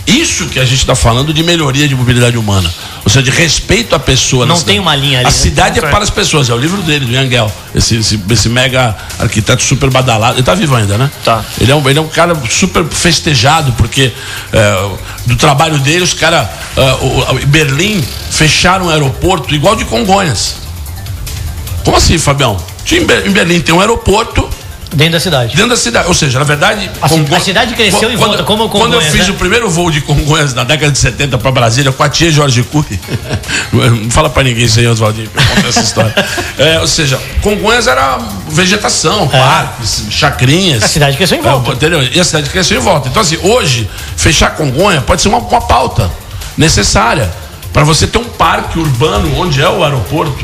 [0.09, 2.73] Isso que a gente está falando de melhoria de mobilidade humana.
[3.03, 4.45] Ou seja, de respeito à pessoa.
[4.45, 5.35] Não tem uma linha ali, A né?
[5.35, 7.51] cidade é para as pessoas, é o livro dele, do Yangel.
[7.75, 10.33] Esse, esse, esse mega arquiteto super badalado.
[10.33, 11.11] Ele está vivo ainda, né?
[11.23, 11.43] Tá.
[11.61, 14.11] Ele é um, ele é um cara super festejado, porque
[14.51, 14.89] é,
[15.25, 16.47] do trabalho dele, os caras.
[17.41, 20.55] em Berlim fecharam um aeroporto igual de Congonhas.
[21.83, 22.57] Como assim, Fabião?
[22.91, 24.49] Em Berlim tem um aeroporto
[24.91, 25.55] Dentro da cidade.
[25.55, 26.07] dentro da cidade.
[26.07, 26.89] Ou seja, na verdade.
[27.01, 29.33] A Congon- a cidade cresceu em quando, volta, como Quando eu Congonhas, fiz né?
[29.33, 32.63] o primeiro voo de Congonhas na década de 70 para Brasília com a tia Jorge
[32.63, 32.99] Cury.
[33.71, 36.13] Não fala para ninguém isso aí, Oswaldinho, pra contar essa história.
[36.57, 38.17] É, ou seja, Congonhas era
[38.49, 40.81] vegetação, parques, chacrinhas.
[40.81, 40.85] É.
[40.85, 41.69] A cidade cresceu em volta.
[41.69, 42.03] É, entendeu?
[42.03, 43.07] E a cidade cresceu em volta.
[43.07, 46.11] Então, assim, hoje, fechar Congonha pode ser uma, uma pauta
[46.57, 47.29] necessária
[47.71, 50.43] para você ter um parque urbano onde é o aeroporto.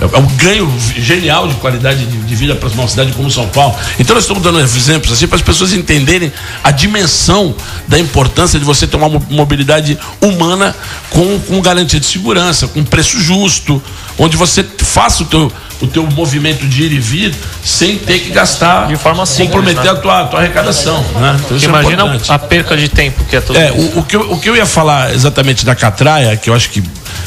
[0.00, 3.46] É é um ganho genial de qualidade de, de vida para uma cidade como São
[3.48, 3.76] Paulo.
[3.98, 6.32] Então nós estamos dando exemplos assim para as pessoas entenderem
[6.64, 7.54] a dimensão
[7.86, 10.74] da importância de você ter uma mo- mobilidade humana
[11.10, 13.82] com, com garantia de segurança, com preço justo,
[14.18, 17.34] onde você faça o teu, o teu movimento de ir e vir
[17.64, 19.90] sem ter que gastar, De forma simples, comprometer né?
[19.90, 21.00] a tua, tua arrecadação.
[21.14, 21.38] Né?
[21.44, 22.32] Então, é Imagina importante.
[22.32, 24.56] a perca de tempo que é tudo É, o, o que eu, o que eu
[24.56, 26.82] ia falar exatamente da Catraia, que eu acho que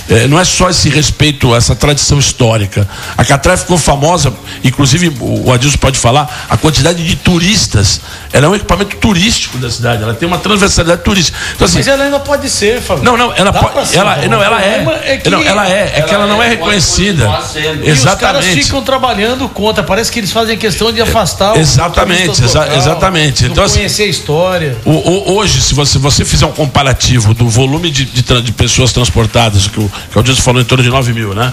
[0.09, 2.87] é, não é só esse respeito a essa tradição histórica.
[3.17, 7.99] A Catraia ficou famosa, inclusive o o Adilson pode falar, a quantidade de turistas.
[8.31, 11.37] Ela é um equipamento turístico da cidade, ela tem uma transversalidade turística.
[11.55, 13.03] Então, assim, Mas ela ainda pode ser, Fábio.
[13.03, 13.87] não, não, ela Dá pode.
[13.89, 14.99] ser, Ela, não, ela O é.
[15.13, 15.91] é que- não, ela é.
[15.97, 17.29] É que ela não é é, reconhecida.
[17.51, 17.83] sendo.
[17.85, 18.63] E os caras Exatamente.
[18.63, 19.83] ficam trabalhando contra.
[19.83, 23.45] Parece que eles fazem questão de afastar o Exatamente, turista exa- local, exatamente.
[23.45, 24.77] Então, assim, conhecer a história.
[24.85, 28.91] O- o- hoje, se você, você fizer um comparativo do volume de, de de pessoas
[28.93, 31.51] transportadas, que o, que o Dilson falou em torno de 9 mil, né?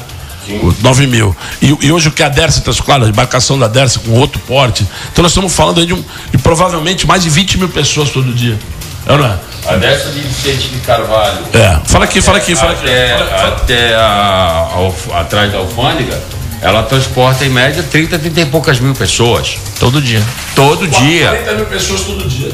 [0.62, 1.36] O 9 mil.
[1.62, 4.40] E, e hoje o que a Dersa transporta, claro, a embarcação da Dersa com outro
[4.40, 4.84] porte.
[5.12, 8.32] Então nós estamos falando aí de, um, de provavelmente mais de 20 mil pessoas todo
[8.32, 8.58] dia.
[9.06, 9.38] É ou não é?
[9.66, 11.38] A dessa de Vicente de Carvalho.
[11.52, 11.78] É.
[11.84, 12.84] Fala aqui, fala aqui, fala aqui.
[12.86, 14.68] Até, Fala- fala- até a,
[15.14, 16.20] a atrás da alfândega,
[16.62, 19.56] ela transporta em média 30, 30 e poucas mil pessoas.
[19.78, 20.22] Todo dia.
[20.54, 21.28] Todo dia.
[21.28, 22.52] 40 mil pessoas todo dia.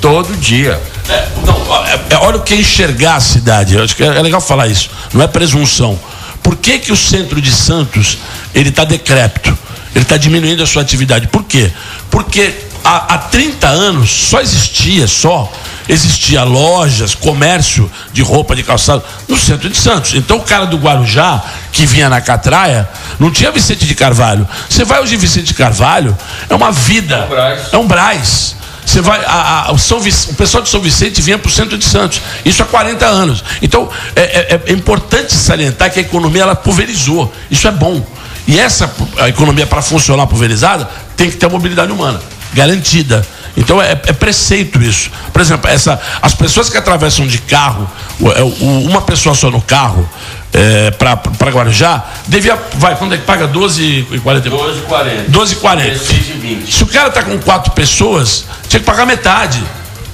[0.00, 0.80] Todo dia.
[1.08, 3.74] É, não, é- olha o que é enxergar a cidade.
[3.74, 4.90] Eu acho que é, é legal falar isso.
[5.12, 5.98] Não é presunção.
[6.42, 8.18] Por que, que o centro de Santos
[8.54, 9.56] ele está decrépito?
[9.94, 11.28] Ele está diminuindo a sua atividade.
[11.28, 11.70] Por quê?
[12.10, 15.52] Porque há, há 30 anos só existia, só
[15.88, 20.14] existia lojas, comércio de roupa, de calçado no centro de Santos.
[20.14, 22.88] Então o cara do Guarujá, que vinha na Catraia,
[23.18, 24.48] não tinha Vicente de Carvalho.
[24.68, 26.16] Você vai hoje em Vicente de Carvalho,
[26.48, 27.16] é uma vida.
[27.16, 27.72] É um Brás.
[27.72, 28.56] É um Brás.
[28.84, 31.52] Você vai, a- a- o, São Vic- o pessoal de São Vicente vinha para o
[31.52, 32.20] centro de Santos.
[32.44, 33.42] Isso há 40 anos.
[33.62, 34.22] Então, é,
[34.54, 37.32] é- é importante salientar que a economia ela pulverizou.
[37.50, 38.04] Isso é bom.
[38.46, 42.20] E essa a economia, para funcionar pulverizada, tem que ter a mobilidade humana,
[42.52, 43.24] garantida.
[43.56, 45.10] Então é, é preceito isso.
[45.32, 47.88] Por exemplo, essa, as pessoas que atravessam de carro,
[48.36, 50.08] é, uma pessoa só no carro,
[50.52, 52.58] é, para Guarujá, devia.
[52.74, 53.48] Vai, quando é que paga?
[53.48, 54.50] 12,40?
[54.50, 55.30] 12,40.
[55.30, 55.98] 12,40.
[55.98, 56.70] 16,20.
[56.70, 59.62] Se o cara está com quatro pessoas, tinha que pagar metade.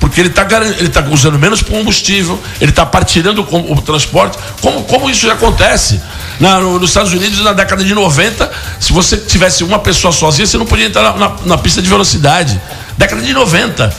[0.00, 0.46] Porque ele está
[0.78, 4.38] ele tá usando menos combustível, ele está partilhando o, o transporte.
[4.62, 6.00] Como, como isso já acontece?
[6.38, 10.46] Na- no- nos Estados Unidos, na década de 90, se você tivesse uma pessoa sozinha,
[10.46, 12.60] você não podia entrar na, na- na pista de velocidade.
[12.96, 13.92] Década de 90.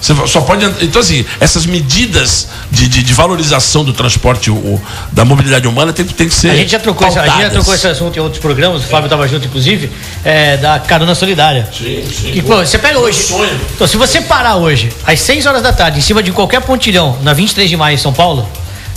[0.00, 0.64] Você só pode.
[0.64, 4.80] ent- Então, assim, essas medidas de, de- de valorização do transporte, o-
[5.10, 6.50] da mobilidade humana, tem, tem que ser.
[6.50, 8.86] A gente já trocou, esse, a gente já trocou esse assunto em outros programas, o
[8.86, 9.90] Fábio estava junto, inclusive,
[10.24, 11.68] é, da carona solidária.
[11.76, 12.30] Sim, sim.
[12.32, 13.22] Que, pô, você pega hoje.
[13.22, 13.58] sonho.
[13.74, 17.18] Então, se você parar hoje, às 6 horas da tarde, em cima de qualquer pontilhão,
[17.22, 18.46] na 23 de maio em São Paulo,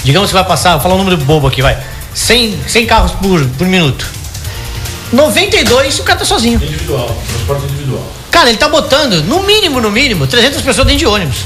[0.03, 1.77] digamos que vai passar, vou falar um número bobo aqui, vai.
[2.13, 4.05] 100, 100 carros por, por minuto.
[5.11, 6.61] 92 o cara tá sozinho.
[6.61, 8.03] Individual, transporte individual.
[8.31, 11.37] Cara, ele tá botando, no mínimo, no mínimo, 300 pessoas dentro de ônibus.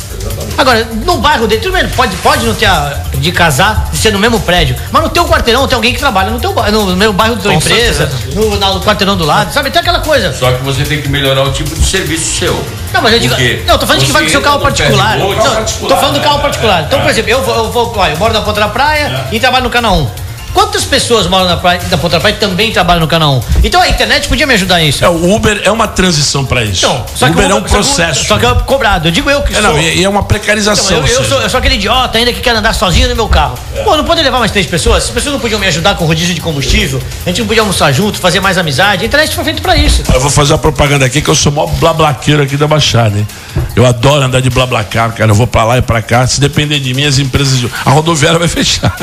[0.57, 4.11] Agora, no bairro dele, tudo bem, pode, pode não ter a, de casar, de ser
[4.11, 7.13] no mesmo prédio, mas no teu quarteirão tem alguém que trabalha no teu no, mesmo
[7.13, 9.71] bairro da tua Com empresa, no, na- no quarteirão do lado, sabe?
[9.71, 10.31] Tem aquela coisa.
[10.33, 12.53] Só que você tem que melhorar o tipo de serviço seu.
[12.93, 13.33] Não, mas eu digo.
[13.35, 15.17] Não, eu tô falando de que vai com seu carro particular.
[15.17, 16.83] Não, particular, tô falando do carro particular.
[16.83, 19.39] Então, por exemplo, eu vou, eu vou, ó, eu moro na Ponta da Praia e
[19.39, 20.09] trabalho no Canal 1.
[20.53, 23.41] Quantas pessoas moram na, praia, na Ponta da Praia e também trabalham no Canal 1?
[23.63, 25.03] Então a internet podia me ajudar nisso.
[25.03, 26.85] É, o Uber é uma transição para isso.
[26.85, 28.25] Então, o Uber eu- é um processo.
[28.25, 29.07] Só que é cobrado.
[29.07, 29.63] Eu digo eu que É, sou.
[29.73, 30.97] não, e, e é uma precarização.
[30.97, 33.27] Então, eu, eu sou, eu sou aquele idiota ainda que quer andar sozinho no meu
[33.27, 33.57] carro.
[33.83, 35.05] Pô, não pode levar mais três pessoas?
[35.05, 37.01] As pessoas não podiam me ajudar com rodízio de combustível?
[37.25, 39.03] A gente não podia almoçar junto, fazer mais amizade?
[39.03, 40.03] A internet foi feita pra isso.
[40.13, 43.17] Eu vou fazer uma propaganda aqui que eu sou o maior blablaqueiro aqui da Baixada,
[43.17, 43.27] hein?
[43.75, 45.31] Eu adoro andar de blablacar, cara.
[45.31, 46.27] Eu vou pra lá e pra cá.
[46.27, 47.69] Se depender de mim, as empresas.
[47.85, 48.95] A rodoviária vai fechar.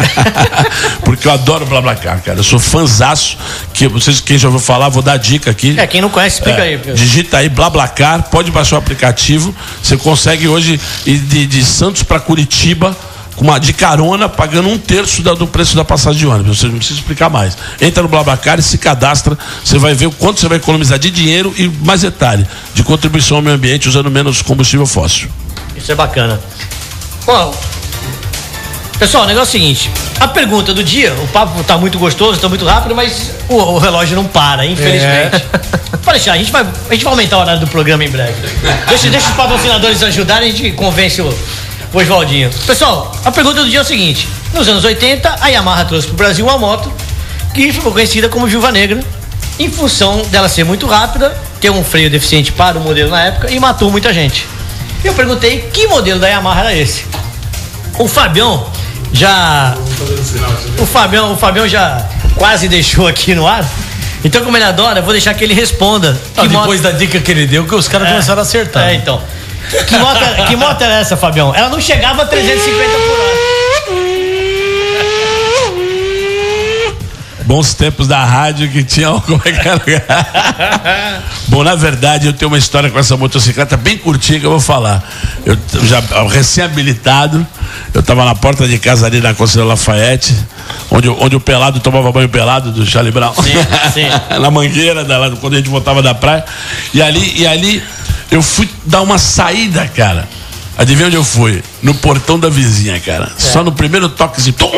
[1.05, 2.39] Porque eu adoro blablacar, cara.
[2.39, 3.37] Eu sou fanzaço.
[3.73, 5.79] Que vocês, quem já ouviu falar, vou dar dica aqui.
[5.79, 6.75] É, quem não conhece, explica aí.
[6.75, 9.55] É, digita aí Blablacar, pode baixar o aplicativo.
[9.83, 12.97] Você consegue hoje ir de, de Santos para Curitiba
[13.41, 16.59] uma, de carona, pagando um terço da- do preço da passagem de ônibus.
[16.59, 17.57] Você não precisa explicar mais.
[17.80, 19.36] Entra no Blablacar e se cadastra.
[19.64, 23.38] Você vai ver o quanto você vai economizar de dinheiro e, mais detalhe, de contribuição
[23.38, 25.28] ao meio ambiente usando menos combustível fóssil.
[25.76, 26.38] Isso é bacana.
[27.26, 27.55] Bom,
[28.99, 32.38] pessoal, o negócio é o seguinte: a pergunta do dia, o papo tá muito gostoso,
[32.41, 35.43] tá muito rápido, mas o, o relógio não para, infelizmente.
[36.05, 38.34] Pode deixar, a gente, vai, a gente vai aumentar o horário do programa em breve.
[38.88, 41.38] Deixa, deixa os patrocinadores ajudarem, a gente convence o,
[41.93, 42.51] o Oswaldinho.
[42.66, 46.16] Pessoal, a pergunta do dia é o seguinte: nos anos 80, a Yamaha trouxe pro
[46.16, 46.93] Brasil uma moto
[47.55, 49.01] que ficou conhecida como Viúva Negra,
[49.59, 53.51] em função dela ser muito rápida, ter um freio deficiente para o modelo na época
[53.51, 54.47] e matou muita gente.
[55.03, 57.05] Eu perguntei que modelo da Yamaha era esse.
[57.99, 58.66] O Fabião
[59.12, 59.74] já.
[60.78, 63.64] O Fabião, o Fabião já quase deixou aqui no ar.
[64.22, 66.16] Então, como ele adora, eu vou deixar que ele responda.
[66.36, 68.88] Ah, Que moto- depois da dica que ele deu, que os caras começaram a acertar.
[68.88, 69.20] É, então.
[69.87, 71.55] Que moto, que moto era essa, Fabião?
[71.55, 73.51] Ela não chegava a 350 por hora.
[77.45, 79.09] Bons tempos da rádio que tinha.
[79.27, 81.23] Como é que era?
[81.49, 84.61] Bom, na verdade, eu tenho uma história com essa motocicleta bem curtinha que eu vou
[84.61, 85.03] falar.
[85.45, 87.45] Eu já recém-habilitado,
[87.93, 90.33] eu estava na porta de casa ali na Conselho Lafayette,
[90.93, 93.33] onde, o- onde o pelado tomava banho pelado do Charlie Brown.
[93.35, 94.07] sim.
[94.41, 96.45] na mangueira, da, lá, quando a gente voltava da praia.
[96.95, 97.83] E ali, e ali
[98.31, 100.28] eu fui dar uma saída, cara.
[100.76, 101.62] Adivinha onde eu fui?
[101.83, 103.31] No portão da vizinha, cara.
[103.39, 104.55] Só no primeiro toquezinho.
[104.55, 104.70] Tum!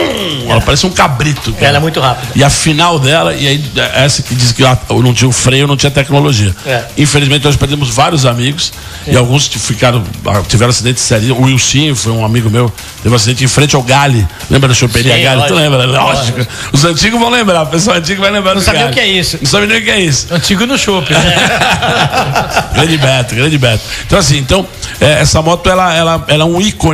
[0.48, 1.52] Ela parece um cabrito.
[1.54, 1.66] Cara.
[1.66, 2.32] Ela é muito rápida.
[2.36, 5.66] E a final dela, e aí essa que diz que ah, não tinha o freio,
[5.66, 6.54] não tinha tecnologia.
[6.66, 6.84] É.
[6.96, 8.72] Infelizmente nós perdemos vários amigos
[9.06, 11.34] e alguns t- ficaram, ah, tiveram acidente sério.
[11.36, 12.72] O Wilson foi um amigo meu,
[13.02, 14.26] teve um acidente em frente ao Gale.
[14.50, 15.42] Lembra da choperia Sim, Gale?
[15.42, 15.76] Tu lógico.
[15.76, 16.00] lembra?
[16.00, 16.46] Lógico.
[16.72, 19.38] Os antigos vão lembrar, o pessoal antigo vai lembrar Não sabia o que é isso.
[19.40, 20.26] Não sabe nem o que é isso.
[20.30, 21.14] Antigo no shopping.
[22.74, 23.82] grande Beto, grande Beto.
[24.06, 24.66] Então, assim, então,
[25.00, 26.91] é, essa moto, ela, ela, ela é um ícone.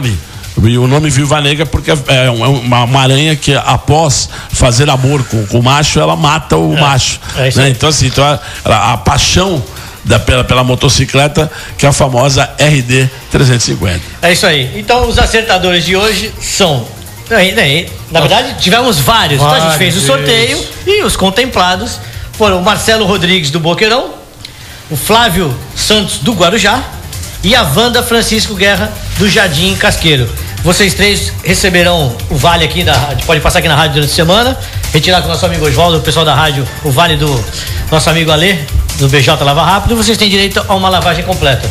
[0.60, 5.22] E o nome Viúva Negra porque é é uma, uma aranha que após fazer amor
[5.24, 7.20] com, com o macho, ela mata o macho.
[7.36, 7.68] é né?
[7.68, 9.62] Então, assim, então, a, ela- a paixão
[10.04, 14.00] da, pela, pela motocicleta, que é a famosa RD 350.
[14.22, 14.72] É isso aí.
[14.80, 16.86] Então, os acertadores de hoje são.
[17.30, 19.40] Aí, daí, Na verdade, tivemos vários.
[19.40, 22.00] Então, a gente fez o sorteio e os contemplados
[22.32, 24.10] foram o Marcelo Rodrigues do Boqueirão,
[24.90, 26.82] o Flávio Santos do Guarujá
[27.42, 30.28] e a Wanda Francisco Guerra do Jardim Casqueiro.
[30.64, 34.14] Vocês três receberão o vale aqui da rádio, pode passar aqui na rádio durante a
[34.14, 34.58] semana,
[34.92, 37.44] retirar com o nosso amigo Oswaldo, o pessoal da rádio, o vale do
[37.90, 38.56] nosso amigo Alê,
[38.98, 41.70] do BJ Lava Rápido, vocês têm direito a uma lavagem completa.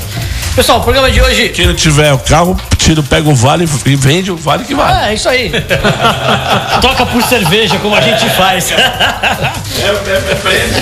[0.58, 3.96] Pessoal, o programa de hoje Quem não tiver o carro, tira, pega o vale e
[3.96, 5.12] vende o vale que vale.
[5.12, 5.52] É, isso aí.
[6.82, 8.74] Troca por cerveja, como a gente faz.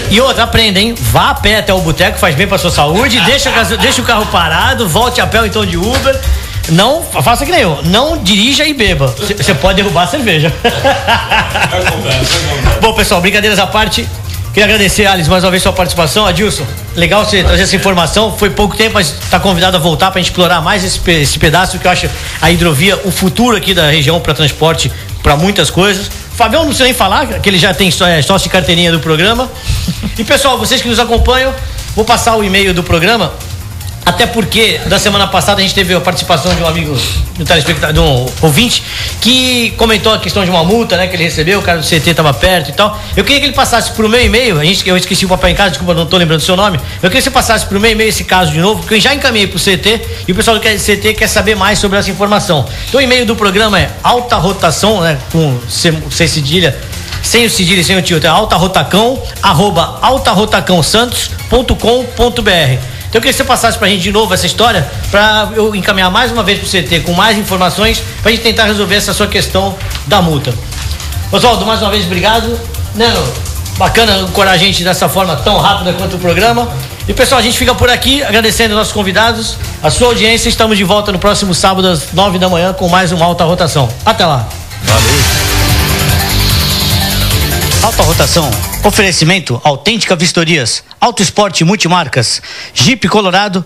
[0.09, 0.95] e outra, aprenda, hein?
[0.97, 4.25] Vá a pé até o boteco, faz bem pra sua saúde, deixa, deixa o carro
[4.27, 6.21] parado, volte a pé ou então de Uber.
[6.69, 9.07] Não, faça que nem eu, não dirija e beba.
[9.07, 10.53] Você pode derrubar a cerveja.
[12.79, 14.07] Bom, pessoal, brincadeiras à parte.
[14.55, 16.25] Queria agradecer, Alice, mais uma vez sua participação.
[16.25, 18.37] Adilson, legal você trazer essa informação.
[18.37, 21.37] Foi pouco tempo, mas está convidado a voltar para a gente explorar mais esse, esse
[21.37, 22.07] pedaço que eu acho
[22.41, 24.89] a hidrovia, o futuro aqui da região para transporte,
[25.21, 26.09] para muitas coisas.
[26.37, 28.99] Fabião, não precisa nem falar, que ele já tem só- é, sócio de carteirinha do
[29.01, 29.51] programa.
[30.17, 31.53] E pessoal, vocês que nos acompanham,
[31.93, 33.33] vou passar o e-mail do programa.
[34.05, 36.95] Até porque, da semana passada, a gente teve a participação de um amigo,
[37.33, 38.83] de um telespectador, de um ouvinte,
[39.19, 42.11] que comentou a questão de uma multa, né, que ele recebeu, o cara do CT
[42.11, 43.01] estava perto e tal.
[43.17, 45.55] Eu queria que ele passasse pro meu e-mail, a gente, eu esqueci o papel em
[45.55, 46.77] casa, desculpa, não estou lembrando o seu nome.
[46.77, 49.11] Eu queria que você passasse pro meu e-mail esse caso de novo, porque eu já
[49.11, 52.63] encaminhei pro CT e o pessoal do CT quer saber mais sobre essa informação.
[52.87, 55.91] Então, o e-mail do programa é alta rotação, né, com C
[56.27, 56.77] cedilha,
[57.23, 62.94] sem o cedilho e sem o tio, é altarotacão, arroba altarotacãosantos.com.br.
[63.15, 66.11] Então eu queria que você passasse pra gente de novo essa história, para eu encaminhar
[66.11, 69.73] mais uma vez pro CT com mais informações, pra gente tentar resolver essa sua questão
[70.05, 70.53] da multa.
[71.31, 72.59] Oswaldo, mais uma vez, obrigado.
[72.93, 73.23] Neno,
[73.77, 76.67] bacana ancorar a gente dessa forma tão rápida quanto o programa.
[77.07, 80.49] E pessoal, a gente fica por aqui agradecendo aos nossos convidados, a sua audiência.
[80.49, 83.87] Estamos de volta no próximo sábado às nove da manhã com mais uma alta rotação.
[84.05, 84.45] Até lá.
[84.83, 85.15] Valeu.
[87.81, 88.74] Alta rotação.
[88.85, 90.83] Oferecimento Autêntica Vistorias.
[91.01, 92.39] Auto Esporte Multimarcas.
[92.71, 93.65] Jeep Colorado.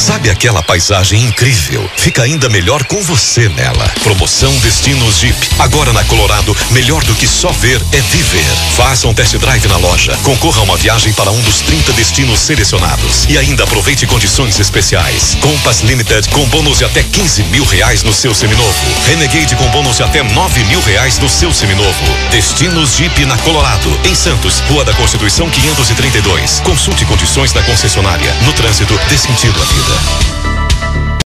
[0.00, 1.88] Sabe aquela paisagem incrível?
[1.94, 3.86] Fica ainda melhor com você nela.
[4.02, 5.36] Promoção Destinos Jeep.
[5.58, 8.50] Agora na Colorado, melhor do que só ver é viver.
[8.74, 10.16] Faça um test drive na loja.
[10.22, 13.26] Concorra a uma viagem para um dos 30 destinos selecionados.
[13.28, 15.36] E ainda aproveite condições especiais.
[15.42, 18.86] Compass Limited com bônus de até 15 mil reais no seu seminovo.
[19.06, 22.04] Renegade com bônus de até 9 mil reais no seu seminovo.
[22.30, 24.00] Destinos Jeep na Colorado.
[24.04, 26.60] Em Santos, Rua da Constituição 532.
[26.60, 28.34] Consulte condições da concessionária.
[28.46, 29.90] No trânsito, dê sentido à vida.
[30.02, 30.59] Thank you.